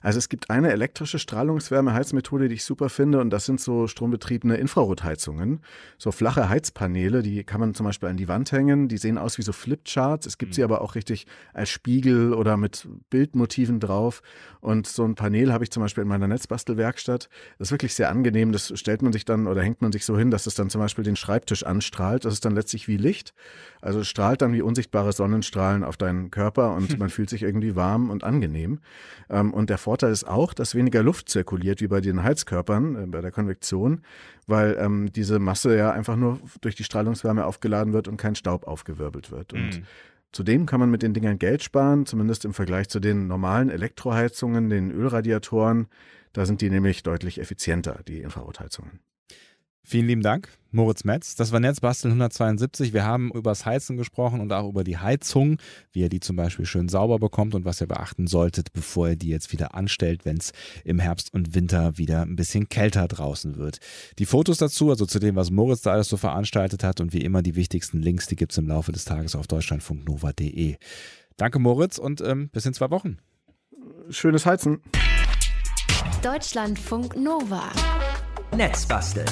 Also 0.00 0.18
es 0.18 0.28
gibt 0.28 0.50
eine 0.50 0.72
elektrische 0.72 1.18
Strahlungswärmeheizmethode, 1.18 2.48
die 2.48 2.54
ich 2.54 2.64
super 2.64 2.88
finde, 2.88 3.20
und 3.20 3.30
das 3.30 3.46
sind 3.46 3.60
so 3.60 3.86
strombetriebene 3.86 4.56
Infrarotheizungen. 4.56 5.60
So 5.98 6.12
flache 6.12 6.48
Heizpaneele, 6.48 7.22
die 7.22 7.44
kann 7.44 7.60
man 7.60 7.74
zum 7.74 7.86
Beispiel 7.86 8.08
an 8.08 8.16
die 8.16 8.28
Wand 8.28 8.52
hängen. 8.52 8.88
Die 8.88 8.98
sehen 8.98 9.18
aus 9.18 9.38
wie 9.38 9.42
so 9.42 9.52
Flipcharts. 9.52 10.26
Es 10.26 10.38
gibt 10.38 10.52
mhm. 10.52 10.54
sie 10.54 10.64
aber 10.64 10.80
auch 10.80 10.94
richtig 10.94 11.26
als 11.52 11.70
Spiegel 11.70 12.32
oder 12.34 12.56
mit 12.56 12.88
Bildmotiven 13.10 13.80
drauf. 13.80 14.22
Und 14.60 14.86
so 14.86 15.04
ein 15.04 15.11
Panel 15.14 15.52
habe 15.52 15.64
ich 15.64 15.70
zum 15.70 15.82
Beispiel 15.82 16.02
in 16.02 16.08
meiner 16.08 16.28
Netzbastelwerkstatt. 16.28 17.28
Das 17.58 17.68
ist 17.68 17.72
wirklich 17.72 17.94
sehr 17.94 18.10
angenehm. 18.10 18.52
Das 18.52 18.72
stellt 18.78 19.02
man 19.02 19.12
sich 19.12 19.24
dann 19.24 19.46
oder 19.46 19.62
hängt 19.62 19.82
man 19.82 19.92
sich 19.92 20.04
so 20.04 20.18
hin, 20.18 20.30
dass 20.30 20.46
es 20.46 20.54
dann 20.54 20.70
zum 20.70 20.80
Beispiel 20.80 21.04
den 21.04 21.16
Schreibtisch 21.16 21.64
anstrahlt. 21.64 22.24
Das 22.24 22.34
ist 22.34 22.44
dann 22.44 22.54
letztlich 22.54 22.88
wie 22.88 22.96
Licht. 22.96 23.34
Also 23.80 24.04
strahlt 24.04 24.42
dann 24.42 24.52
wie 24.52 24.62
unsichtbare 24.62 25.12
Sonnenstrahlen 25.12 25.84
auf 25.84 25.96
deinen 25.96 26.30
Körper 26.30 26.74
und 26.74 26.92
hm. 26.92 26.98
man 26.98 27.10
fühlt 27.10 27.30
sich 27.30 27.42
irgendwie 27.42 27.74
warm 27.76 28.10
und 28.10 28.24
angenehm. 28.24 28.80
Ähm, 29.28 29.52
und 29.52 29.70
der 29.70 29.78
Vorteil 29.78 30.12
ist 30.12 30.24
auch, 30.24 30.54
dass 30.54 30.74
weniger 30.74 31.02
Luft 31.02 31.28
zirkuliert 31.28 31.80
wie 31.80 31.88
bei 31.88 32.00
den 32.00 32.22
Heizkörpern, 32.22 33.04
äh, 33.04 33.06
bei 33.06 33.20
der 33.20 33.30
Konvektion, 33.30 34.02
weil 34.46 34.76
ähm, 34.78 35.12
diese 35.12 35.38
Masse 35.38 35.76
ja 35.76 35.90
einfach 35.90 36.16
nur 36.16 36.40
durch 36.60 36.74
die 36.74 36.84
Strahlungswärme 36.84 37.44
aufgeladen 37.44 37.92
wird 37.92 38.08
und 38.08 38.16
kein 38.16 38.34
Staub 38.34 38.66
aufgewirbelt 38.66 39.30
wird. 39.30 39.52
Und 39.52 39.80
mhm. 39.80 39.86
Zudem 40.32 40.64
kann 40.64 40.80
man 40.80 40.90
mit 40.90 41.02
den 41.02 41.12
Dingern 41.12 41.38
Geld 41.38 41.62
sparen, 41.62 42.06
zumindest 42.06 42.46
im 42.46 42.54
Vergleich 42.54 42.88
zu 42.88 43.00
den 43.00 43.26
normalen 43.26 43.68
Elektroheizungen, 43.68 44.70
den 44.70 44.90
Ölradiatoren. 44.90 45.88
Da 46.32 46.46
sind 46.46 46.62
die 46.62 46.70
nämlich 46.70 47.02
deutlich 47.02 47.38
effizienter, 47.38 48.00
die 48.08 48.22
Infrarotheizungen. 48.22 49.00
Vielen 49.84 50.06
lieben 50.06 50.22
Dank, 50.22 50.48
Moritz 50.70 51.02
Metz. 51.02 51.34
Das 51.34 51.50
war 51.50 51.58
Netzbasteln 51.58 52.12
172. 52.12 52.92
Wir 52.92 53.04
haben 53.04 53.32
über 53.32 53.50
das 53.50 53.66
Heizen 53.66 53.96
gesprochen 53.96 54.40
und 54.40 54.52
auch 54.52 54.68
über 54.68 54.84
die 54.84 54.96
Heizung, 54.96 55.58
wie 55.90 56.00
ihr 56.00 56.08
die 56.08 56.20
zum 56.20 56.36
Beispiel 56.36 56.66
schön 56.66 56.88
sauber 56.88 57.18
bekommt 57.18 57.56
und 57.56 57.64
was 57.64 57.80
ihr 57.80 57.88
beachten 57.88 58.28
solltet, 58.28 58.72
bevor 58.72 59.10
ihr 59.10 59.16
die 59.16 59.28
jetzt 59.28 59.52
wieder 59.52 59.74
anstellt, 59.74 60.24
wenn 60.24 60.36
es 60.36 60.52
im 60.84 61.00
Herbst 61.00 61.34
und 61.34 61.54
Winter 61.54 61.98
wieder 61.98 62.22
ein 62.22 62.36
bisschen 62.36 62.68
kälter 62.68 63.08
draußen 63.08 63.56
wird. 63.56 63.78
Die 64.20 64.26
Fotos 64.26 64.58
dazu, 64.58 64.88
also 64.88 65.04
zu 65.04 65.18
dem, 65.18 65.34
was 65.34 65.50
Moritz 65.50 65.82
da 65.82 65.92
alles 65.92 66.08
so 66.08 66.16
veranstaltet 66.16 66.84
hat 66.84 67.00
und 67.00 67.12
wie 67.12 67.22
immer 67.22 67.42
die 67.42 67.56
wichtigsten 67.56 68.00
Links, 68.00 68.28
die 68.28 68.36
gibt 68.36 68.52
es 68.52 68.58
im 68.58 68.68
Laufe 68.68 68.92
des 68.92 69.04
Tages 69.04 69.34
auf 69.34 69.48
deutschlandfunknova.de. 69.48 70.76
Danke, 71.36 71.58
Moritz, 71.58 71.98
und 71.98 72.20
ähm, 72.20 72.50
bis 72.50 72.66
in 72.66 72.74
zwei 72.74 72.90
Wochen. 72.90 73.18
Schönes 74.10 74.46
Heizen. 74.46 74.80
Deutschlandfunk 76.22 77.16
Nova. 77.16 77.64
Netzbasteln. 78.54 79.26